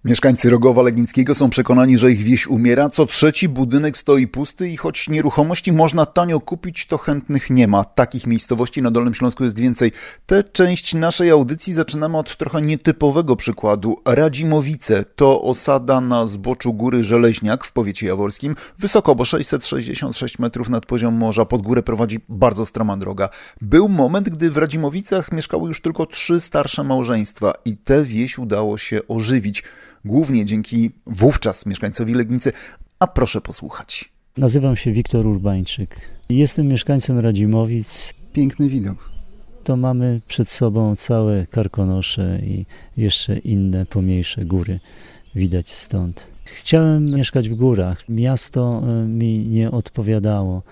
Mieszkańcy 0.05 0.49
Rogowa 0.49 0.81
Legnickiego 0.81 1.35
są 1.35 1.49
przekonani, 1.49 1.97
że 1.97 2.11
ich 2.11 2.23
wieś 2.23 2.47
umiera. 2.47 2.89
Co 2.89 3.05
trzeci 3.05 3.49
budynek 3.49 3.97
stoi 3.97 4.27
pusty 4.27 4.69
i 4.69 4.77
choć 4.77 5.09
nieruchomości 5.09 5.71
można 5.71 6.05
tanio 6.05 6.39
kupić, 6.39 6.85
to 6.85 6.97
chętnych 6.97 7.49
nie 7.49 7.67
ma. 7.67 7.83
Takich 7.83 8.27
miejscowości 8.27 8.81
na 8.81 8.91
Dolnym 8.91 9.13
Śląsku 9.13 9.43
jest 9.43 9.59
więcej. 9.59 9.91
Tę 10.25 10.43
część 10.43 10.93
naszej 10.93 11.29
audycji 11.29 11.73
zaczynamy 11.73 12.17
od 12.17 12.37
trochę 12.37 12.61
nietypowego 12.61 13.35
przykładu. 13.35 13.97
Radzimowice 14.05 15.05
to 15.15 15.41
osada 15.41 16.01
na 16.01 16.27
zboczu 16.27 16.73
góry 16.73 17.03
Żeleźniak 17.03 17.65
w 17.65 17.71
powiecie 17.71 18.07
jaworskim. 18.07 18.55
Wysoko, 18.79 19.15
bo 19.15 19.25
666 19.25 20.39
metrów 20.39 20.69
nad 20.69 20.85
poziom 20.85 21.13
morza. 21.13 21.45
Pod 21.45 21.61
górę 21.61 21.83
prowadzi 21.83 22.19
bardzo 22.29 22.65
stroma 22.65 22.97
droga. 22.97 23.29
Był 23.61 23.89
moment, 23.89 24.29
gdy 24.29 24.51
w 24.51 24.57
Radzimowicach 24.57 25.31
mieszkały 25.31 25.67
już 25.67 25.81
tylko 25.81 26.05
trzy 26.05 26.39
starsze 26.39 26.83
małżeństwa 26.83 27.53
i 27.65 27.77
tę 27.77 28.03
wieś 28.03 28.37
udało 28.37 28.77
się 28.77 28.99
ożywić 29.07 29.63
głównie 30.05 30.45
dzięki 30.45 30.91
wówczas 31.05 31.65
mieszkańcowi 31.65 32.13
Legnicy. 32.13 32.53
A 32.99 33.07
proszę 33.07 33.41
posłuchać. 33.41 34.11
Nazywam 34.37 34.75
się 34.75 34.91
Wiktor 34.91 35.27
Urbańczyk. 35.27 36.01
Jestem 36.29 36.67
mieszkańcem 36.67 37.19
Radzimowic. 37.19 38.13
Piękny 38.33 38.69
widok. 38.69 39.11
To 39.63 39.77
mamy 39.77 40.21
przed 40.27 40.49
sobą 40.49 40.95
całe 40.95 41.47
Karkonosze 41.47 42.39
i 42.43 42.65
jeszcze 42.97 43.37
inne 43.37 43.85
pomniejsze 43.85 44.45
góry. 44.45 44.79
Widać 45.35 45.69
stąd. 45.69 46.27
Chciałem 46.45 47.05
mieszkać 47.05 47.49
w 47.49 47.55
górach. 47.55 48.09
Miasto 48.09 48.83
e, 48.83 49.07
mi 49.07 49.39
nie 49.39 49.71
odpowiadało 49.71 50.63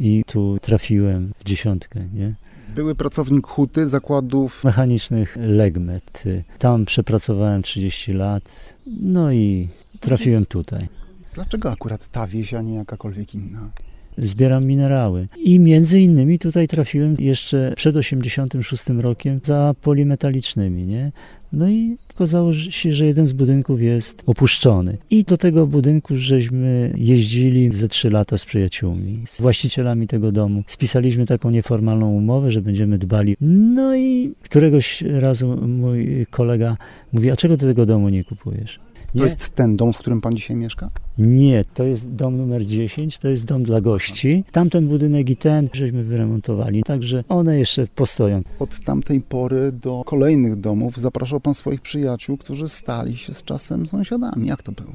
i 0.00 0.24
tu 0.26 0.58
trafiłem 0.62 1.32
w 1.38 1.44
dziesiątkę. 1.44 2.00
Nie? 2.14 2.34
Były 2.74 2.94
pracownik 2.94 3.46
huty 3.46 3.86
zakładów 3.86 4.64
mechanicznych 4.64 5.36
Legmet. 5.40 6.24
Tam 6.58 6.84
przepracowałem 6.84 7.62
30 7.62 8.12
lat, 8.12 8.74
no 9.00 9.32
i 9.32 9.68
trafiłem 10.00 10.46
tutaj. 10.46 10.88
Dlaczego 11.34 11.70
akurat 11.72 12.08
ta 12.08 12.26
wieś, 12.26 12.54
a 12.54 12.62
nie 12.62 12.74
jakakolwiek 12.74 13.34
inna? 13.34 13.70
Zbieram 14.18 14.66
minerały. 14.66 15.28
I 15.44 15.60
między 15.60 16.00
innymi 16.00 16.38
tutaj 16.38 16.68
trafiłem 16.68 17.14
jeszcze 17.18 17.72
przed 17.76 17.96
86 17.96 18.84
rokiem 18.88 19.40
za 19.42 19.74
polimetalicznymi, 19.82 20.86
nie? 20.86 21.12
No 21.52 21.68
i 21.68 21.96
okazało 22.14 22.54
się, 22.54 22.92
że 22.92 23.06
jeden 23.06 23.26
z 23.26 23.32
budynków 23.32 23.82
jest 23.82 24.22
opuszczony. 24.26 24.98
I 25.10 25.24
do 25.24 25.36
tego 25.36 25.66
budynku 25.66 26.16
żeśmy 26.16 26.92
jeździli 26.96 27.72
ze 27.72 27.88
trzy 27.88 28.10
lata 28.10 28.38
z 28.38 28.44
przyjaciółmi, 28.44 29.22
z 29.26 29.40
właścicielami 29.40 30.06
tego 30.06 30.32
domu. 30.32 30.62
Spisaliśmy 30.66 31.26
taką 31.26 31.50
nieformalną 31.50 32.10
umowę, 32.10 32.50
że 32.50 32.62
będziemy 32.62 32.98
dbali. 32.98 33.36
No 33.40 33.96
i 33.96 34.34
któregoś 34.42 35.02
razu 35.02 35.56
mój 35.66 36.26
kolega 36.30 36.76
mówi, 37.12 37.30
a 37.30 37.36
czego 37.36 37.56
ty 37.56 37.66
tego 37.66 37.86
domu 37.86 38.08
nie 38.08 38.24
kupujesz? 38.24 38.80
Nie? 39.14 39.18
To 39.18 39.24
jest 39.24 39.54
ten 39.54 39.76
dom, 39.76 39.92
w 39.92 39.98
którym 39.98 40.20
pan 40.20 40.36
dzisiaj 40.36 40.56
mieszka? 40.56 40.90
Nie, 41.18 41.64
to 41.74 41.84
jest 41.84 42.10
dom 42.10 42.36
numer 42.36 42.66
10, 42.66 43.18
to 43.18 43.28
jest 43.28 43.44
dom 43.44 43.62
dla 43.62 43.80
gości. 43.80 44.44
Tamten 44.52 44.88
budynek 44.88 45.30
i 45.30 45.36
ten 45.36 45.68
żeśmy 45.72 46.04
wyremontowali, 46.04 46.82
także 46.82 47.24
one 47.28 47.58
jeszcze 47.58 47.86
postoją. 47.86 48.42
Od 48.58 48.80
tamtej 48.80 49.20
pory 49.20 49.72
do 49.72 50.02
kolejnych 50.06 50.56
domów 50.60 50.96
zapraszał 50.96 51.40
pan 51.40 51.54
swoich 51.54 51.80
przyjaciół, 51.80 52.36
którzy 52.36 52.68
stali 52.68 53.16
się 53.16 53.34
z 53.34 53.42
czasem 53.42 53.86
sąsiadami. 53.86 54.46
Jak 54.46 54.62
to 54.62 54.72
było? 54.72 54.92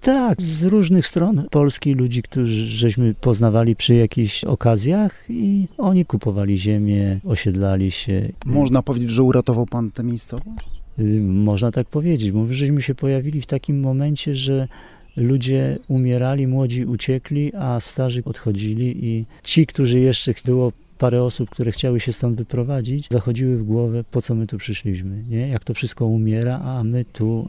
Tak, 0.00 0.42
z 0.42 0.64
różnych 0.64 1.06
stron 1.06 1.46
Polski, 1.50 1.94
ludzi, 1.94 2.22
którzy 2.22 2.66
żeśmy 2.66 3.14
poznawali 3.14 3.76
przy 3.76 3.94
jakichś 3.94 4.44
okazjach 4.44 5.24
i 5.28 5.68
oni 5.78 6.04
kupowali 6.04 6.58
ziemię, 6.58 7.20
osiedlali 7.24 7.90
się. 7.90 8.32
Można 8.44 8.82
powiedzieć, 8.82 9.10
że 9.10 9.22
uratował 9.22 9.66
pan 9.66 9.90
tę 9.90 10.04
miejscowość? 10.04 10.77
Y, 10.98 11.20
Można 11.22 11.70
tak 11.70 11.86
powiedzieć, 11.86 12.32
bo 12.32 12.46
żeśmy 12.50 12.82
się 12.82 12.94
pojawili 12.94 13.40
w 13.40 13.46
takim 13.46 13.80
momencie, 13.80 14.34
że 14.34 14.68
ludzie 15.16 15.78
umierali, 15.88 16.46
młodzi 16.46 16.84
uciekli, 16.84 17.52
a 17.54 17.80
starzy 17.80 18.22
odchodzili 18.24 19.06
i 19.06 19.24
ci, 19.42 19.66
którzy 19.66 19.98
jeszcze 20.00 20.34
było 20.44 20.72
parę 20.98 21.22
osób, 21.22 21.50
które 21.50 21.72
chciały 21.72 22.00
się 22.00 22.12
stąd 22.12 22.36
wyprowadzić, 22.36 23.06
zachodziły 23.10 23.56
w 23.56 23.64
głowę, 23.64 24.04
po 24.10 24.22
co 24.22 24.34
my 24.34 24.46
tu 24.46 24.58
przyszliśmy, 24.58 25.24
nie? 25.28 25.48
Jak 25.48 25.64
to 25.64 25.74
wszystko 25.74 26.06
umiera, 26.06 26.58
a 26.58 26.84
my 26.84 27.04
tu 27.04 27.48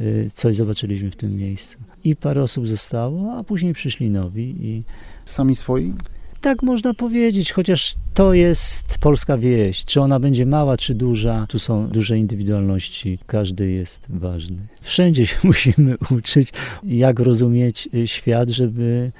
y, 0.00 0.04
y, 0.04 0.30
coś 0.34 0.56
zobaczyliśmy 0.56 1.10
w 1.10 1.16
tym 1.16 1.36
miejscu. 1.36 1.78
I 2.04 2.16
parę 2.16 2.42
osób 2.42 2.68
zostało, 2.68 3.32
a 3.38 3.44
później 3.44 3.74
przyszli 3.74 4.10
nowi 4.10 4.54
i 4.60 4.82
Sami 5.24 5.54
swoi? 5.54 5.92
Tak 6.40 6.62
można 6.62 6.94
powiedzieć, 6.94 7.52
chociaż 7.52 7.94
to 8.14 8.34
jest 8.34 8.98
polska 8.98 9.38
wieś. 9.38 9.84
Czy 9.84 10.00
ona 10.00 10.20
będzie 10.20 10.46
mała, 10.46 10.76
czy 10.76 10.94
duża, 10.94 11.46
tu 11.48 11.58
są 11.58 11.88
duże 11.88 12.18
indywidualności, 12.18 13.18
każdy 13.26 13.70
jest 13.70 14.06
ważny. 14.08 14.56
Wszędzie 14.80 15.26
się 15.26 15.36
musimy 15.44 15.96
uczyć, 16.10 16.52
jak 16.84 17.20
rozumieć 17.20 17.88
y, 17.94 18.08
świat, 18.08 18.50
żeby 18.50 19.12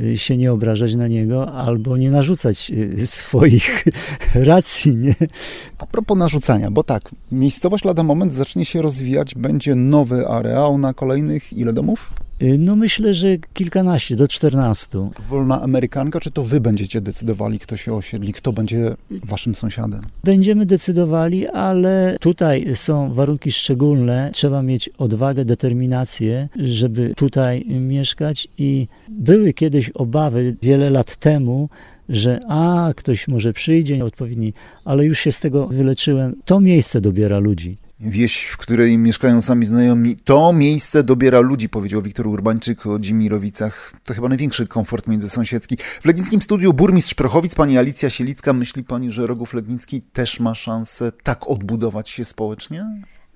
y, 0.00 0.18
się 0.18 0.36
nie 0.36 0.52
obrażać 0.52 0.94
na 0.94 1.08
niego 1.08 1.52
albo 1.52 1.96
nie 1.96 2.10
narzucać 2.10 2.70
y, 2.70 3.06
swoich 3.20 3.84
racji, 4.34 4.96
nie? 4.96 5.14
A 5.78 5.86
propos 5.86 6.18
narzucania, 6.18 6.70
bo 6.70 6.82
tak, 6.82 7.14
miejscowość 7.32 7.84
lada 7.84 8.02
moment 8.02 8.34
zacznie 8.34 8.64
się 8.64 8.82
rozwijać, 8.82 9.34
będzie 9.34 9.74
nowy 9.74 10.28
areał 10.28 10.78
na 10.78 10.94
kolejnych 10.94 11.52
ile 11.52 11.72
domów? 11.72 12.27
Y, 12.42 12.58
No 12.58 12.76
myślę, 12.76 13.14
że 13.14 13.28
kilkanaście 13.54 14.16
do 14.16 14.28
czternastu. 14.28 15.10
Wolna 15.28 15.62
Amerykanka, 15.62 16.20
czy 16.20 16.30
to 16.30 16.44
wy 16.44 16.60
będziecie 16.60 17.00
decydowali, 17.00 17.58
kto 17.58 17.76
się 17.76 17.94
osiedli, 17.94 18.32
kto 18.32 18.52
będzie 18.52 18.96
waszym 19.10 19.54
sąsiadem? 19.54 20.00
Będziemy 20.24 20.66
decydowali, 20.66 21.48
ale 21.48 22.16
tutaj 22.20 22.66
są 22.74 23.14
warunki 23.14 23.52
szczególne. 23.52 24.30
Trzeba 24.34 24.62
mieć 24.62 24.88
odwagę, 24.88 25.44
determinację, 25.44 26.48
żeby 26.56 27.14
tutaj 27.16 27.64
mieszkać. 27.68 28.48
I 28.58 28.88
były 29.08 29.52
kiedyś 29.52 29.90
obawy 29.90 30.56
wiele 30.62 30.90
lat 30.90 31.16
temu, 31.16 31.68
że 32.08 32.40
a 32.48 32.92
ktoś 32.96 33.28
może 33.28 33.52
przyjdzie 33.52 34.04
odpowiedni, 34.04 34.52
ale 34.84 35.04
już 35.04 35.18
się 35.18 35.32
z 35.32 35.38
tego 35.40 35.66
wyleczyłem. 35.66 36.34
To 36.44 36.60
miejsce 36.60 37.00
dobiera 37.00 37.38
ludzi. 37.38 37.76
Wieś, 38.00 38.44
w 38.44 38.56
której 38.56 38.98
mieszkają 38.98 39.42
sami 39.42 39.66
znajomi, 39.66 40.16
to 40.16 40.52
miejsce 40.52 41.02
dobiera 41.02 41.40
ludzi, 41.40 41.68
powiedział 41.68 42.02
Wiktor 42.02 42.26
Urbańczyk 42.26 42.86
o 42.86 42.98
Dzimirowicach. 42.98 43.92
To 44.04 44.14
chyba 44.14 44.28
największy 44.28 44.66
komfort 44.66 45.06
międzysąsiedzki. 45.06 45.76
W 46.02 46.04
Legnickim 46.04 46.42
Studiu 46.42 46.72
burmistrz 46.72 47.14
Prochowic, 47.14 47.54
pani 47.54 47.78
Alicja 47.78 48.10
Sielicka. 48.10 48.52
Myśli 48.52 48.84
pani, 48.84 49.10
że 49.10 49.26
Rogów 49.26 49.54
Legnicki 49.54 50.02
też 50.02 50.40
ma 50.40 50.54
szansę 50.54 51.12
tak 51.22 51.50
odbudować 51.50 52.10
się 52.10 52.24
społecznie? 52.24 52.86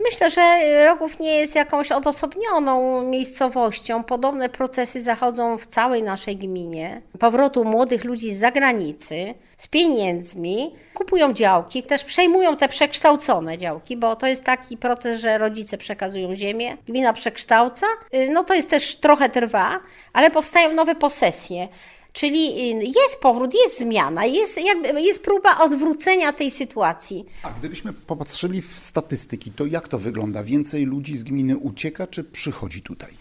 Myślę, 0.02 0.30
że 0.30 0.58
Rogów 0.84 1.20
nie 1.20 1.36
jest 1.36 1.54
jakąś 1.54 1.92
odosobnioną 1.92 3.02
miejscowością. 3.02 4.04
Podobne 4.04 4.48
procesy 4.48 5.02
zachodzą 5.02 5.58
w 5.58 5.66
całej 5.66 6.02
naszej 6.02 6.36
gminie. 6.36 7.02
Powrotu 7.18 7.64
młodych 7.64 8.04
ludzi 8.04 8.34
z 8.34 8.38
zagranicy, 8.40 9.34
z 9.56 9.68
pieniędzmi, 9.68 10.74
kupują 10.94 11.32
działki, 11.32 11.82
też 11.82 12.04
przejmują 12.04 12.56
te 12.56 12.68
przekształcone 12.68 13.58
działki, 13.58 13.96
bo 13.96 14.16
to 14.16 14.26
jest 14.26 14.44
taki 14.44 14.76
proces, 14.76 15.20
że 15.20 15.38
rodzice 15.38 15.78
przekazują 15.78 16.34
ziemię, 16.36 16.76
gmina 16.86 17.12
przekształca. 17.12 17.86
Y, 18.14 18.30
No 18.30 18.44
to 18.44 18.54
jest 18.54 18.70
też 18.70 18.96
trochę 18.96 19.28
trwa, 19.28 19.80
ale 20.12 20.30
powstają 20.30 20.72
nowe 20.74 20.94
posesje. 20.94 21.68
Czyli 22.12 22.72
y, 22.72 22.84
jest 22.84 23.20
powrót, 23.20 23.54
jest 23.54 23.78
zmiana, 23.78 24.24
jest, 24.24 24.60
jakby, 24.64 25.00
jest 25.00 25.22
próba 25.22 25.58
odwrócenia 25.58 26.32
tej 26.32 26.50
sytuacji. 26.50 27.24
A 27.42 27.50
gdybyśmy 27.50 27.92
popatrzyli 27.92 28.62
w 28.62 28.78
statystyki, 28.80 29.50
to 29.50 29.66
jak 29.66 29.88
to 29.88 29.98
wygląda? 29.98 30.42
Więcej 30.44 30.84
ludzi 30.84 31.16
z 31.16 31.22
gminy 31.24 31.56
ucieka, 31.56 32.06
czy 32.06 32.24
przychodzi 32.24 32.82
tutaj? 32.82 33.14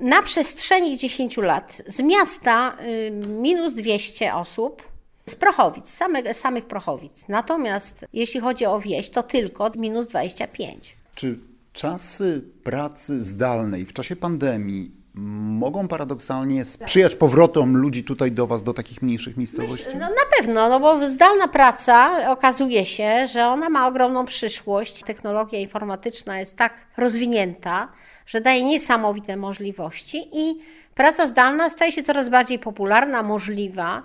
Na 0.00 0.22
przestrzeni 0.22 0.98
10 0.98 1.36
lat 1.36 1.82
z 1.86 2.00
miasta 2.00 2.76
y, 2.80 3.10
minus 3.28 3.74
200 3.74 4.34
osób, 4.34 4.82
z 5.28 5.34
Prochowic, 5.34 5.88
same, 5.88 6.34
samych 6.34 6.64
Prochowic. 6.64 7.28
Natomiast 7.28 8.04
jeśli 8.12 8.40
chodzi 8.40 8.66
o 8.66 8.80
wieś, 8.80 9.10
to 9.10 9.22
tylko 9.22 9.70
minus 9.76 10.08
25. 10.08 10.96
Czy 11.14 11.38
czasy 11.72 12.44
pracy 12.64 13.22
zdalnej 13.22 13.84
w 13.84 13.92
czasie 13.92 14.16
pandemii 14.16 15.03
mogą 15.14 15.88
paradoksalnie 15.88 16.64
sprzyjać 16.64 17.16
powrotom 17.16 17.76
ludzi 17.76 18.04
tutaj 18.04 18.32
do 18.32 18.46
Was, 18.46 18.62
do 18.62 18.74
takich 18.74 19.02
mniejszych 19.02 19.36
miejscowości? 19.36 19.86
No 19.94 20.08
na 20.08 20.36
pewno, 20.38 20.68
no 20.68 20.80
bo 20.80 21.10
zdalna 21.10 21.48
praca 21.48 22.10
okazuje 22.30 22.86
się, 22.86 23.26
że 23.32 23.46
ona 23.46 23.68
ma 23.68 23.86
ogromną 23.88 24.24
przyszłość. 24.24 25.02
Technologia 25.02 25.58
informatyczna 25.58 26.40
jest 26.40 26.56
tak 26.56 26.74
rozwinięta, 26.96 27.88
że 28.26 28.40
daje 28.40 28.64
niesamowite 28.64 29.36
możliwości 29.36 30.28
i 30.32 30.58
praca 30.94 31.26
zdalna 31.26 31.70
staje 31.70 31.92
się 31.92 32.02
coraz 32.02 32.28
bardziej 32.28 32.58
popularna, 32.58 33.22
możliwa. 33.22 34.02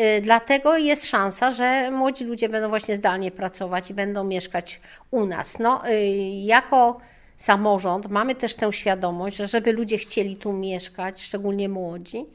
Y, 0.00 0.20
Dlatego 0.20 0.76
jest 0.76 1.06
szansa, 1.06 1.52
że 1.52 1.90
młodzi 1.90 2.24
ludzie 2.24 2.48
będą 2.48 2.68
właśnie 2.68 2.96
zdalnie 2.96 3.30
pracować 3.30 3.90
i 3.90 3.94
będą 3.94 4.24
mieszkać 4.24 4.80
u 5.10 5.26
nas. 5.26 5.58
No, 5.58 5.88
y, 5.88 6.08
jako 6.42 7.00
samorząd 7.36 8.10
mamy 8.10 8.34
też 8.34 8.54
tę 8.54 8.72
świadomość, 8.72 9.36
że 9.36 9.46
żeby 9.46 9.72
ludzie 9.72 9.98
chcieli 9.98 10.36
tu 10.36 10.52
mieszkać, 10.52 11.22
szczególnie 11.22 11.68
młodzi, 11.68 12.26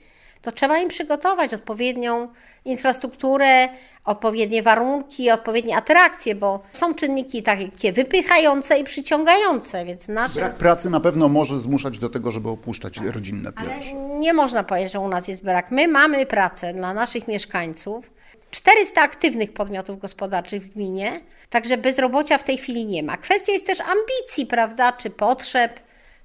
to 0.41 0.51
trzeba 0.51 0.77
im 0.77 0.89
przygotować 0.89 1.53
odpowiednią 1.53 2.27
infrastrukturę, 2.65 3.69
odpowiednie 4.05 4.63
warunki, 4.63 5.31
odpowiednie 5.31 5.77
atrakcje, 5.77 6.35
bo 6.35 6.59
są 6.71 6.93
czynniki 6.93 7.43
takie 7.43 7.93
wypychające 7.93 8.79
i 8.79 8.83
przyciągające, 8.83 9.85
więc. 9.85 10.07
Brak 10.35 10.55
pracy 10.55 10.89
na 10.89 10.99
pewno 10.99 11.27
może 11.27 11.59
zmuszać 11.59 11.99
do 11.99 12.09
tego, 12.09 12.31
żeby 12.31 12.49
opuszczać 12.49 12.97
rodzinne 12.97 13.51
wieś. 13.51 13.93
Nie 14.19 14.33
można 14.33 14.63
powiedzieć, 14.63 14.91
że 14.91 14.99
u 14.99 15.07
nas 15.07 15.27
jest 15.27 15.43
brak. 15.43 15.71
My 15.71 15.87
mamy 15.87 16.25
pracę 16.25 16.73
dla 16.73 16.93
naszych 16.93 17.27
mieszkańców. 17.27 18.18
400 18.51 19.01
aktywnych 19.01 19.53
podmiotów 19.53 19.99
gospodarczych 19.99 20.63
w 20.63 20.69
gminie, 20.69 21.21
także 21.49 21.77
bezrobocia 21.77 22.37
w 22.37 22.43
tej 22.43 22.57
chwili 22.57 22.85
nie 22.85 23.03
ma. 23.03 23.17
Kwestia 23.17 23.51
jest 23.51 23.65
też 23.65 23.79
ambicji, 23.81 24.45
prawda, 24.45 24.91
czy 24.91 25.09
potrzeb, 25.09 25.79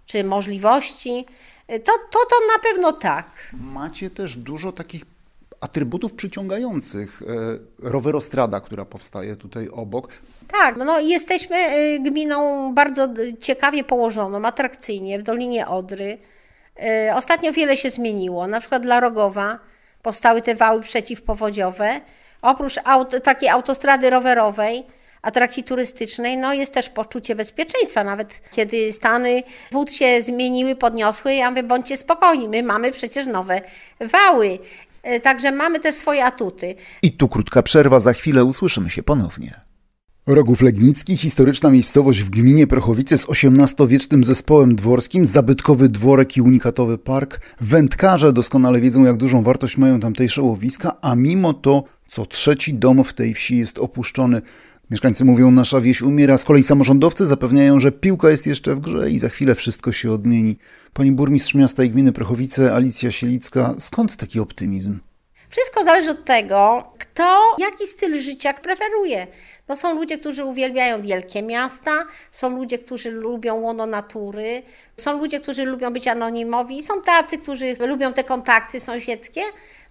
czy 0.06 0.24
możliwości. 0.24 1.26
To, 1.66 1.92
to, 2.10 2.18
to 2.30 2.37
na 2.56 2.62
pewno 2.62 2.92
tak. 2.92 3.26
Macie 3.52 4.10
też 4.10 4.37
dużo 4.37 4.72
takich 4.72 5.02
atrybutów 5.60 6.12
przyciągających. 6.12 7.22
E, 7.82 7.90
Rowerostrada, 7.90 8.60
która 8.60 8.84
powstaje 8.84 9.37
tutaj 9.37 9.68
obok. 9.68 10.08
Tak, 10.48 10.76
no 10.76 11.00
jesteśmy 11.00 11.56
y, 11.56 12.00
gminą 12.00 12.74
bardzo 12.74 13.08
ciekawie 13.40 13.84
położoną, 13.84 14.44
atrakcyjnie 14.44 15.18
w 15.18 15.22
Dolinie 15.22 15.68
Odry. 15.68 16.18
Y, 17.08 17.14
Ostatnio 17.14 17.52
wiele 17.52 17.76
się 17.76 17.90
zmieniło. 17.90 18.46
Na 18.46 18.60
przykład 18.60 18.82
dla 18.82 19.00
Rogowa 19.00 19.58
powstały 20.04 20.42
te 20.42 20.54
wały 20.54 20.80
przeciwpowodziowe. 20.80 22.00
Oprócz 22.42 22.78
aut, 22.84 23.14
takiej 23.22 23.48
autostrady 23.48 24.10
rowerowej, 24.10 24.84
atrakcji 25.22 25.64
turystycznej, 25.64 26.36
no 26.36 26.54
jest 26.54 26.74
też 26.74 26.88
poczucie 26.88 27.34
bezpieczeństwa. 27.34 28.04
Nawet 28.04 28.50
kiedy 28.50 28.92
stany 28.92 29.42
wód 29.72 29.92
się 29.92 30.22
zmieniły, 30.22 30.76
podniosły, 30.76 31.34
ja 31.34 31.50
mówię, 31.50 31.62
bądźcie 31.62 31.96
spokojni, 31.96 32.48
my 32.48 32.62
mamy 32.62 32.92
przecież 32.92 33.26
nowe 33.26 33.60
wały. 34.00 34.58
Y, 35.16 35.20
Także 35.20 35.52
mamy 35.52 35.80
też 35.80 35.94
swoje 35.94 36.24
atuty. 36.24 36.74
I 37.02 37.12
tu 37.12 37.28
krótka 37.28 37.62
przerwa, 37.62 38.00
za 38.00 38.12
chwilę 38.12 38.44
usłyszymy 38.44 38.90
się 38.90 39.02
ponownie. 39.02 39.60
Rogów 40.26 40.62
Legnicki, 40.62 41.16
historyczna 41.16 41.70
miejscowość 41.70 42.22
w 42.22 42.30
gminie 42.30 42.66
Prochowice 42.66 43.18
z 43.18 43.26
XVIII-wiecznym 43.30 44.24
zespołem 44.24 44.76
dworskim, 44.76 45.26
zabytkowy 45.26 45.88
dworek 45.88 46.37
i 46.37 46.42
unikatowy 46.42 46.98
park. 46.98 47.40
Wędkarze 47.60 48.32
doskonale 48.32 48.80
wiedzą, 48.80 49.04
jak 49.04 49.16
dużą 49.16 49.42
wartość 49.42 49.78
mają 49.78 50.00
tamtejsze 50.00 50.42
łowiska, 50.42 50.96
a 51.00 51.14
mimo 51.14 51.54
to 51.54 51.84
co 52.08 52.26
trzeci 52.26 52.74
dom 52.74 53.04
w 53.04 53.14
tej 53.14 53.34
wsi 53.34 53.56
jest 53.56 53.78
opuszczony. 53.78 54.42
Mieszkańcy 54.90 55.24
mówią, 55.24 55.50
nasza 55.50 55.80
wieś 55.80 56.02
umiera, 56.02 56.38
z 56.38 56.44
kolei 56.44 56.62
samorządowcy 56.62 57.26
zapewniają, 57.26 57.80
że 57.80 57.92
piłka 57.92 58.30
jest 58.30 58.46
jeszcze 58.46 58.74
w 58.74 58.80
grze 58.80 59.10
i 59.10 59.18
za 59.18 59.28
chwilę 59.28 59.54
wszystko 59.54 59.92
się 59.92 60.12
odmieni. 60.12 60.56
Pani 60.92 61.12
burmistrz 61.12 61.54
miasta 61.54 61.84
i 61.84 61.90
gminy 61.90 62.12
Prochowice, 62.12 62.74
Alicja 62.74 63.10
Sielicka, 63.10 63.74
skąd 63.78 64.16
taki 64.16 64.40
optymizm? 64.40 64.98
Wszystko 65.48 65.85
zależy 65.85 66.11
od 66.11 66.24
tego, 66.24 66.92
kto 66.98 67.57
jaki 67.59 67.87
styl 67.87 68.20
życia 68.20 68.54
preferuje. 68.54 69.26
No 69.68 69.76
są 69.76 69.94
ludzie, 69.94 70.18
którzy 70.18 70.44
uwielbiają 70.44 71.02
wielkie 71.02 71.42
miasta, 71.42 72.04
są 72.30 72.57
ludzie, 72.57 72.78
którzy 72.78 73.11
lubią 73.11 73.54
łono 73.54 73.87
natury, 73.87 74.62
są 74.96 75.18
ludzie, 75.18 75.40
którzy 75.40 75.64
lubią 75.64 75.92
być 75.92 76.09
anonimowi, 76.09 76.83
są 76.83 77.02
tacy, 77.02 77.38
którzy 77.38 77.74
lubią 77.80 78.12
te 78.12 78.24
kontakty 78.24 78.80
sąsiedzkie. 78.80 79.42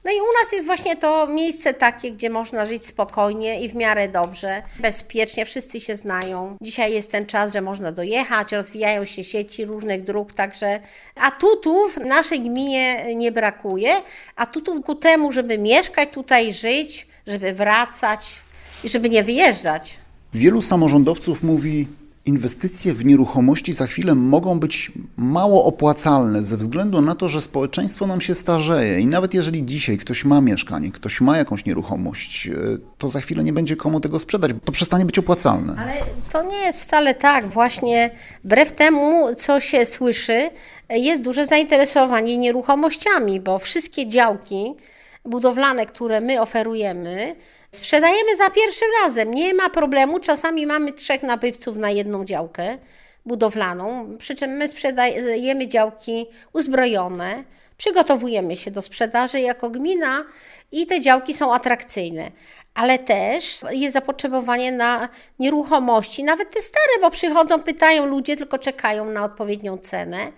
No 0.05 0.11
i 0.11 0.15
u 0.15 0.43
nas 0.43 0.51
jest 0.51 0.65
właśnie 0.65 0.95
to 0.95 1.27
miejsce 1.27 1.73
takie, 1.73 2.11
gdzie 2.11 2.29
można 2.29 2.65
żyć 2.65 2.85
spokojnie 2.85 3.61
i 3.61 3.69
w 3.69 3.75
miarę 3.75 4.07
dobrze, 4.07 4.61
bezpiecznie, 4.79 5.45
wszyscy 5.45 5.81
się 5.81 5.95
znają. 5.95 6.57
Dzisiaj 6.61 6.93
jest 6.93 7.11
ten 7.11 7.25
czas, 7.25 7.53
że 7.53 7.61
można 7.61 7.91
dojechać, 7.91 8.51
rozwijają 8.51 9.05
się 9.05 9.23
sieci 9.23 9.65
różnych 9.65 10.03
dróg, 10.03 10.33
także 10.33 10.79
atutów 11.15 11.95
w 11.95 12.05
naszej 12.05 12.41
gminie 12.41 13.15
nie 13.15 13.31
brakuje. 13.31 13.89
Atutów 14.35 14.85
ku 14.85 14.95
temu, 14.95 15.31
żeby 15.31 15.57
mieszkać 15.57 16.09
tutaj, 16.11 16.53
żyć, 16.53 17.07
żeby 17.27 17.53
wracać 17.53 18.41
i 18.83 18.89
żeby 18.89 19.09
nie 19.09 19.23
wyjeżdżać. 19.23 19.97
Wielu 20.33 20.61
samorządowców 20.61 21.43
mówi, 21.43 21.87
Inwestycje 22.25 22.93
w 22.93 23.05
nieruchomości 23.05 23.73
za 23.73 23.87
chwilę 23.87 24.15
mogą 24.15 24.59
być 24.59 24.91
mało 25.17 25.65
opłacalne 25.65 26.43
ze 26.43 26.57
względu 26.57 27.01
na 27.01 27.15
to, 27.15 27.29
że 27.29 27.41
społeczeństwo 27.41 28.07
nam 28.07 28.21
się 28.21 28.35
starzeje 28.35 28.99
i 28.99 29.07
nawet 29.07 29.33
jeżeli 29.33 29.65
dzisiaj 29.65 29.97
ktoś 29.97 30.25
ma 30.25 30.41
mieszkanie, 30.41 30.91
ktoś 30.91 31.21
ma 31.21 31.37
jakąś 31.37 31.65
nieruchomość, 31.65 32.47
e, 32.47 32.53
to 32.97 33.09
za 33.09 33.19
chwilę 33.19 33.43
nie 33.43 33.53
będzie 33.53 33.75
komu 33.75 33.99
tego 33.99 34.19
sprzedać, 34.19 34.51
to 34.65 34.71
przestanie 34.71 35.05
być 35.05 35.19
opłacalne. 35.19 35.75
Ale 35.79 35.93
to 36.31 36.43
nie 36.43 36.57
jest 36.57 36.79
wcale 36.79 37.15
tak. 37.15 37.49
Właśnie 37.49 38.11
wbrew 38.43 38.71
temu, 38.71 39.35
co 39.35 39.59
się 39.59 39.85
słyszy, 39.85 40.49
jest 40.89 41.23
duże 41.23 41.47
zainteresowanie 41.47 42.37
nieruchomościami, 42.37 43.39
bo 43.39 43.59
wszystkie 43.59 44.07
działki 44.07 44.73
budowlane, 45.25 45.85
które 45.85 46.21
my 46.21 46.41
oferujemy, 46.41 47.35
Sprzedajemy 47.73 48.37
za 48.37 48.49
pierwszym 48.49 48.87
razem, 49.03 49.33
nie 49.33 49.53
ma 49.53 49.69
problemu. 49.69 50.19
Czasami 50.19 50.67
mamy 50.67 50.93
trzech 50.93 51.23
nabywców 51.23 51.77
na 51.77 51.91
jedną 51.91 52.25
działkę 52.25 52.77
budowlaną, 53.25 54.17
przy 54.17 54.35
czym 54.35 54.51
my 54.51 54.67
sprzedajemy 54.67 55.67
działki 55.67 56.25
uzbrojone, 56.53 57.43
przygotowujemy 57.77 58.55
się 58.55 58.71
do 58.71 58.81
sprzedaży 58.81 59.39
jako 59.39 59.69
gmina 59.69 60.23
i 60.71 60.87
te 60.87 61.01
działki 61.01 61.33
są 61.33 61.53
atrakcyjne. 61.53 62.31
Ale 62.73 62.99
też 62.99 63.59
jest 63.71 63.93
zapotrzebowanie 63.93 64.71
na 64.71 65.09
nieruchomości, 65.39 66.23
nawet 66.23 66.51
te 66.51 66.61
stare, 66.61 67.01
bo 67.01 67.11
przychodzą, 67.11 67.59
pytają 67.59 68.05
ludzie, 68.05 68.35
tylko 68.35 68.57
czekają 68.57 69.05
na 69.05 69.23
odpowiednią 69.23 69.77
cenę 69.77 70.31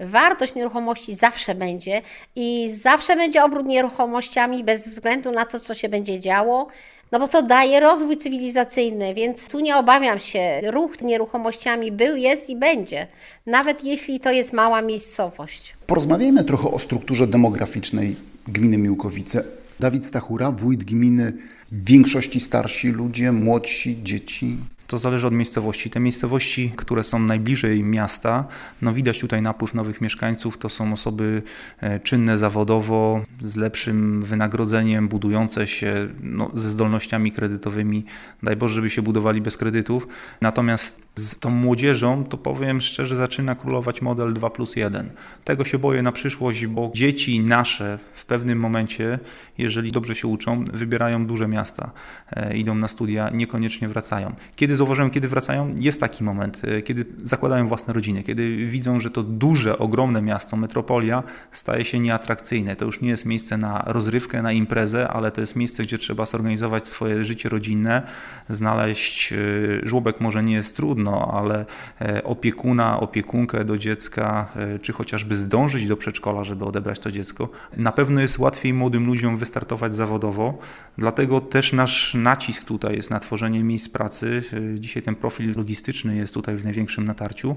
wartość 0.00 0.54
nieruchomości 0.54 1.14
zawsze 1.14 1.54
będzie 1.54 2.02
i 2.36 2.70
zawsze 2.70 3.16
będzie 3.16 3.44
obrót 3.44 3.66
nieruchomościami 3.66 4.64
bez 4.64 4.88
względu 4.88 5.32
na 5.32 5.44
to, 5.44 5.60
co 5.60 5.74
się 5.74 5.88
będzie 5.88 6.20
działo. 6.20 6.68
No 7.12 7.18
bo 7.18 7.28
to 7.28 7.42
daje 7.42 7.80
rozwój 7.80 8.16
cywilizacyjny, 8.16 9.14
więc 9.14 9.48
tu 9.48 9.60
nie 9.60 9.76
obawiam 9.76 10.18
się. 10.18 10.60
Ruch 10.64 11.00
nieruchomościami 11.02 11.92
był, 11.92 12.16
jest 12.16 12.48
i 12.48 12.56
będzie, 12.56 13.06
nawet 13.46 13.84
jeśli 13.84 14.20
to 14.20 14.30
jest 14.30 14.52
mała 14.52 14.82
miejscowość. 14.82 15.74
Porozmawiajmy 15.86 16.44
trochę 16.44 16.70
o 16.70 16.78
strukturze 16.78 17.26
demograficznej 17.26 18.16
gminy 18.48 18.78
Miłkowice. 18.78 19.44
Dawid 19.80 20.06
Stachura, 20.06 20.50
wójt 20.50 20.84
gminy, 20.84 21.32
w 21.72 21.84
większości 21.84 22.40
starsi 22.40 22.88
ludzie, 22.88 23.32
młodsi, 23.32 24.02
dzieci. 24.02 24.56
To 24.90 24.98
zależy 24.98 25.26
od 25.26 25.32
miejscowości. 25.32 25.90
Te 25.90 26.00
miejscowości, 26.00 26.72
które 26.76 27.04
są 27.04 27.18
najbliżej 27.18 27.84
miasta, 27.84 28.44
no 28.82 28.92
widać 28.92 29.20
tutaj 29.20 29.42
napływ 29.42 29.74
nowych 29.74 30.00
mieszkańców. 30.00 30.58
To 30.58 30.68
są 30.68 30.92
osoby 30.92 31.42
e, 31.80 32.00
czynne 32.00 32.38
zawodowo, 32.38 33.24
z 33.42 33.56
lepszym 33.56 34.22
wynagrodzeniem, 34.22 35.08
budujące 35.08 35.66
się 35.66 36.08
no, 36.22 36.50
ze 36.54 36.70
zdolnościami 36.70 37.32
kredytowymi. 37.32 38.04
Daj 38.42 38.56
Boże, 38.56 38.74
żeby 38.74 38.90
się 38.90 39.02
budowali 39.02 39.40
bez 39.40 39.56
kredytów. 39.56 40.08
Natomiast 40.40 41.09
z 41.16 41.38
tą 41.38 41.50
młodzieżą, 41.50 42.24
to 42.24 42.38
powiem 42.38 42.80
szczerze, 42.80 43.16
zaczyna 43.16 43.54
królować 43.54 44.02
model 44.02 44.34
2 44.34 44.50
plus 44.50 44.76
1. 44.76 45.10
Tego 45.44 45.64
się 45.64 45.78
boję 45.78 46.02
na 46.02 46.12
przyszłość, 46.12 46.66
bo 46.66 46.90
dzieci 46.94 47.40
nasze 47.40 47.98
w 48.14 48.24
pewnym 48.24 48.58
momencie, 48.58 49.18
jeżeli 49.58 49.92
dobrze 49.92 50.14
się 50.14 50.28
uczą, 50.28 50.64
wybierają 50.64 51.26
duże 51.26 51.48
miasta, 51.48 51.90
e, 52.30 52.56
idą 52.56 52.74
na 52.74 52.88
studia, 52.88 53.30
niekoniecznie 53.30 53.88
wracają. 53.88 54.34
Kiedy 54.56 54.76
zauważyłem, 54.76 55.10
kiedy 55.10 55.28
wracają, 55.28 55.74
jest 55.78 56.00
taki 56.00 56.24
moment, 56.24 56.62
e, 56.64 56.82
kiedy 56.82 57.04
zakładają 57.24 57.68
własne 57.68 57.94
rodziny, 57.94 58.22
kiedy 58.22 58.66
widzą, 58.66 59.00
że 59.00 59.10
to 59.10 59.22
duże, 59.22 59.78
ogromne 59.78 60.22
miasto, 60.22 60.56
metropolia 60.56 61.22
staje 61.52 61.84
się 61.84 61.98
nieatrakcyjne. 61.98 62.76
To 62.76 62.84
już 62.84 63.00
nie 63.00 63.08
jest 63.08 63.26
miejsce 63.26 63.56
na 63.56 63.84
rozrywkę, 63.86 64.42
na 64.42 64.52
imprezę, 64.52 65.08
ale 65.08 65.30
to 65.30 65.40
jest 65.40 65.56
miejsce, 65.56 65.82
gdzie 65.82 65.98
trzeba 65.98 66.26
zorganizować 66.26 66.88
swoje 66.88 67.24
życie 67.24 67.48
rodzinne, 67.48 68.02
znaleźć 68.48 69.32
e, 69.32 69.36
żłobek 69.82 70.20
może 70.20 70.42
nie 70.42 70.54
jest 70.54 70.76
trudno, 71.00 71.34
ale 71.34 71.66
e, 72.00 72.24
opiekuna, 72.24 73.00
opiekunkę 73.00 73.64
do 73.64 73.78
dziecka, 73.78 74.48
czy 74.82 74.92
chociażby 74.92 75.36
zdążyć 75.36 75.88
do 75.88 75.96
przedszkola, 75.96 76.44
żeby 76.44 76.64
odebrać 76.64 76.98
to 76.98 77.10
dziecko. 77.10 77.48
Na 77.76 77.92
pewno 77.92 78.20
jest 78.20 78.38
łatwiej 78.38 78.74
młodym 78.74 79.06
ludziom 79.06 79.36
wystartować 79.36 79.94
zawodowo, 79.94 80.58
dlatego 80.98 81.40
też 81.40 81.72
nasz 81.72 82.14
nacisk 82.14 82.64
tutaj 82.64 82.96
jest 82.96 83.10
na 83.10 83.20
tworzenie 83.20 83.64
miejsc 83.64 83.88
pracy 83.88 84.42
Dzisiaj 84.78 85.02
ten 85.02 85.14
profil 85.14 85.52
logistyczny 85.56 86.16
jest 86.16 86.34
tutaj 86.34 86.56
w 86.56 86.64
największym 86.64 87.04
natarciu, 87.04 87.56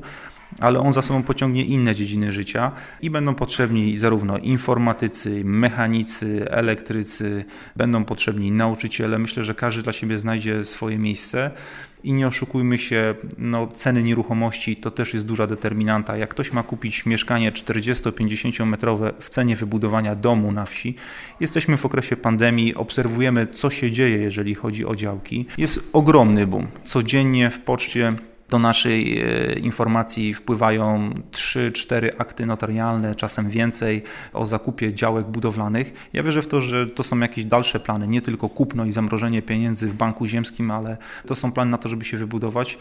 ale 0.60 0.80
on 0.80 0.94
za 0.94 1.02
sobą 1.02 1.24
pociągnie 1.24 1.66
inne 1.66 1.96
dziedziny 1.96 2.32
życia 2.32 2.72
i 3.02 3.10
będą 3.10 3.36
potrzebni 3.36 3.98
zarówno 3.98 4.38
informatycy, 4.38 5.42
mechanicy, 5.46 6.46
elektrycy, 6.50 7.46
będą 7.76 8.06
potrzebni 8.06 8.52
nauczyciele. 8.52 9.20
Myślę, 9.20 9.44
że 9.44 9.56
każdy 9.56 9.84
dla 9.84 9.94
siebie 9.94 10.18
znajdzie 10.18 10.66
swoje 10.66 10.98
miejsce. 10.98 11.52
I 12.04 12.14
nie 12.14 12.28
oszukujmy 12.28 12.78
się, 12.78 13.16
no, 13.38 13.68
ceny 13.68 14.04
nieruchomości 14.04 14.76
to 14.76 14.92
też 14.92 15.14
jest 15.14 15.26
duża 15.26 15.48
determinanta. 15.48 16.18
Jak 16.18 16.30
ktoś 16.30 16.54
ma 16.54 16.64
kupić 16.64 17.06
mieszkanie 17.06 17.52
40-50 17.52 18.66
metrowe 18.66 19.14
w 19.20 19.30
cenie 19.30 19.56
wybudowania 19.56 20.16
domu 20.16 20.52
na 20.52 20.66
wsi, 20.66 20.96
jesteśmy 21.40 21.78
w 21.78 21.86
okresie 21.86 22.18
pandemii, 22.18 22.76
obserwujemy 22.76 23.48
co 23.48 23.70
się 23.70 23.92
dzieje, 23.92 24.18
jeżeli 24.18 24.56
chodzi 24.56 24.86
o 24.86 24.96
działki. 24.96 25.46
Jest 25.58 25.90
ogromny 25.94 26.48
boom. 26.48 26.68
Codziennie 26.84 27.50
w 27.50 27.60
poczcie 27.60 28.16
do 28.54 28.60
naszej 28.60 29.20
e, 29.20 29.54
informacji 29.60 30.34
wpływają 30.34 31.10
3-4 31.32 32.10
akty 32.18 32.46
notarialne, 32.46 33.16
czasem 33.16 33.50
więcej, 33.50 34.04
o 34.34 34.46
zakupie 34.46 34.94
działek 34.94 35.26
budowlanych. 35.26 36.10
Ja 36.14 36.24
wierzę 36.24 36.42
w 36.42 36.48
to, 36.48 36.62
że 36.62 36.88
to 36.88 37.04
są 37.04 37.20
jakieś 37.20 37.46
dalsze 37.46 37.80
plany, 37.80 38.08
nie 38.08 38.22
tylko 38.22 38.50
kupno 38.50 38.86
i 38.86 38.92
zamrożenie 38.92 39.42
pieniędzy 39.42 39.88
w 39.88 39.94
banku 39.94 40.28
ziemskim, 40.28 40.72
ale 40.72 40.98
to 41.28 41.36
są 41.36 41.52
plany 41.52 41.72
na 41.72 41.78
to, 41.78 41.90
żeby 41.90 42.06
się 42.06 42.18
wybudować 42.18 42.78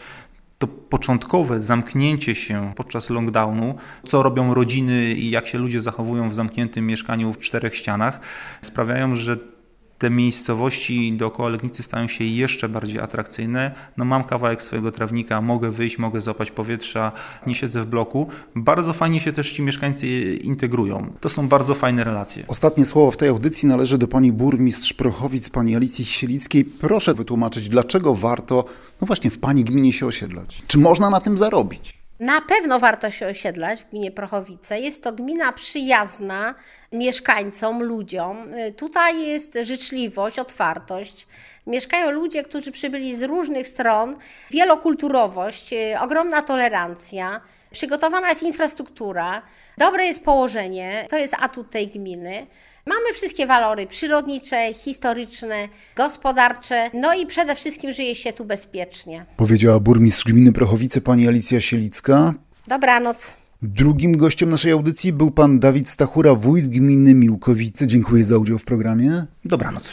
to 0.59 0.67
początkowe 0.67 1.61
zamknięcie 1.61 2.35
się 2.35 2.73
podczas 2.75 3.09
lockdownu, 3.09 3.75
co 4.05 4.23
robią 4.23 4.53
rodziny 4.53 5.13
i 5.13 5.29
jak 5.29 5.47
się 5.47 5.57
ludzie 5.57 5.81
zachowują 5.81 6.29
w 6.29 6.35
zamkniętym 6.35 6.87
mieszkaniu 6.87 7.33
w 7.33 7.39
czterech 7.39 7.75
ścianach, 7.75 8.19
sprawiają, 8.61 9.15
że 9.15 9.52
te 9.97 10.09
miejscowości 10.09 11.13
dookoła 11.13 11.49
Legnicy 11.49 11.83
stają 11.83 12.07
się 12.07 12.23
jeszcze 12.23 12.69
bardziej 12.69 12.99
atrakcyjne. 12.99 13.71
No 13.97 14.05
mam 14.05 14.23
kawałek 14.23 14.61
swojego 14.61 14.91
trawnika, 14.91 15.41
mogę 15.41 15.71
wyjść, 15.71 15.97
mogę 15.97 16.21
złapać 16.21 16.51
powietrza, 16.51 17.11
nie 17.47 17.55
siedzę 17.55 17.81
w 17.81 17.85
bloku. 17.85 18.27
Bardzo 18.55 18.93
fajnie 18.93 19.21
się 19.21 19.33
też 19.33 19.51
ci 19.51 19.61
mieszkańcy 19.61 20.35
integrują. 20.35 21.13
To 21.19 21.29
są 21.29 21.47
bardzo 21.47 21.75
fajne 21.75 22.03
relacje. 22.03 22.43
Ostatnie 22.47 22.85
słowo 22.85 23.11
w 23.11 23.17
tej 23.17 23.29
audycji 23.29 23.67
należy 23.67 23.97
do 23.97 24.07
pani 24.07 24.31
burmistrz 24.31 24.93
Prochowic, 24.93 25.49
pani 25.49 25.75
Alicji 25.75 26.05
Sielickiej. 26.05 26.65
Proszę 26.65 27.13
wytłumaczyć, 27.13 27.69
dlaczego 27.69 28.15
warto 28.15 28.65
no 29.01 29.07
właśnie 29.07 29.31
w 29.31 29.39
pani 29.39 29.63
gminie 29.63 29.93
się 29.93 30.05
osiedlać? 30.05 30.61
Czy 30.67 30.77
można 30.77 31.09
na 31.09 31.19
tym 31.19 31.37
zarobić? 31.37 32.02
Na 32.23 32.41
pewno 32.41 32.79
warto 32.79 33.11
się 33.11 33.27
osiedlać 33.27 33.83
w 33.83 33.89
gminie 33.89 34.11
Prochowice. 34.11 34.79
Jest 34.79 35.03
to 35.03 35.11
gmina 35.11 35.51
przyjazna 35.51 36.55
mieszkańcom, 36.91 37.83
ludziom. 37.83 38.51
Tutaj 38.77 39.25
jest 39.25 39.57
życzliwość, 39.63 40.39
otwartość. 40.39 41.27
Mieszkają 41.67 42.11
ludzie, 42.11 42.43
którzy 42.43 42.71
przybyli 42.71 43.15
z 43.15 43.23
różnych 43.23 43.67
stron, 43.67 44.17
wielokulturowość, 44.51 45.73
ogromna 45.99 46.41
tolerancja. 46.41 47.41
Przygotowana 47.71 48.29
jest 48.29 48.43
infrastruktura, 48.43 49.41
dobre 49.77 50.05
jest 50.05 50.23
położenie, 50.23 51.07
to 51.09 51.17
jest 51.17 51.35
atut 51.39 51.71
tej 51.71 51.87
gminy. 51.87 52.47
Mamy 52.85 53.13
wszystkie 53.13 53.47
walory 53.47 53.87
przyrodnicze, 53.87 54.73
historyczne, 54.73 55.69
gospodarcze, 55.95 56.89
no 56.93 57.13
i 57.13 57.25
przede 57.25 57.55
wszystkim 57.55 57.93
żyje 57.93 58.15
się 58.15 58.33
tu 58.33 58.45
bezpiecznie. 58.45 59.25
Powiedziała 59.37 59.79
burmistrz 59.79 60.23
gminy 60.23 60.53
Prochowice 60.53 61.01
pani 61.01 61.27
Alicja 61.27 61.61
Sielicka. 61.61 62.33
Dobranoc. 62.67 63.33
Drugim 63.61 64.17
gościem 64.17 64.49
naszej 64.49 64.71
audycji 64.71 65.13
był 65.13 65.31
pan 65.31 65.59
Dawid 65.59 65.89
Stachura, 65.89 66.35
wójt 66.35 66.67
gminy 66.67 67.13
Miłkowice. 67.13 67.87
Dziękuję 67.87 68.25
za 68.25 68.37
udział 68.37 68.57
w 68.57 68.65
programie. 68.65 69.25
Dobranoc. 69.45 69.83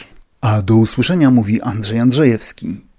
A 0.41 0.61
do 0.61 0.75
usłyszenia 0.75 1.31
mówi 1.31 1.61
Andrzej 1.61 1.99
Andrzejewski. 1.99 2.90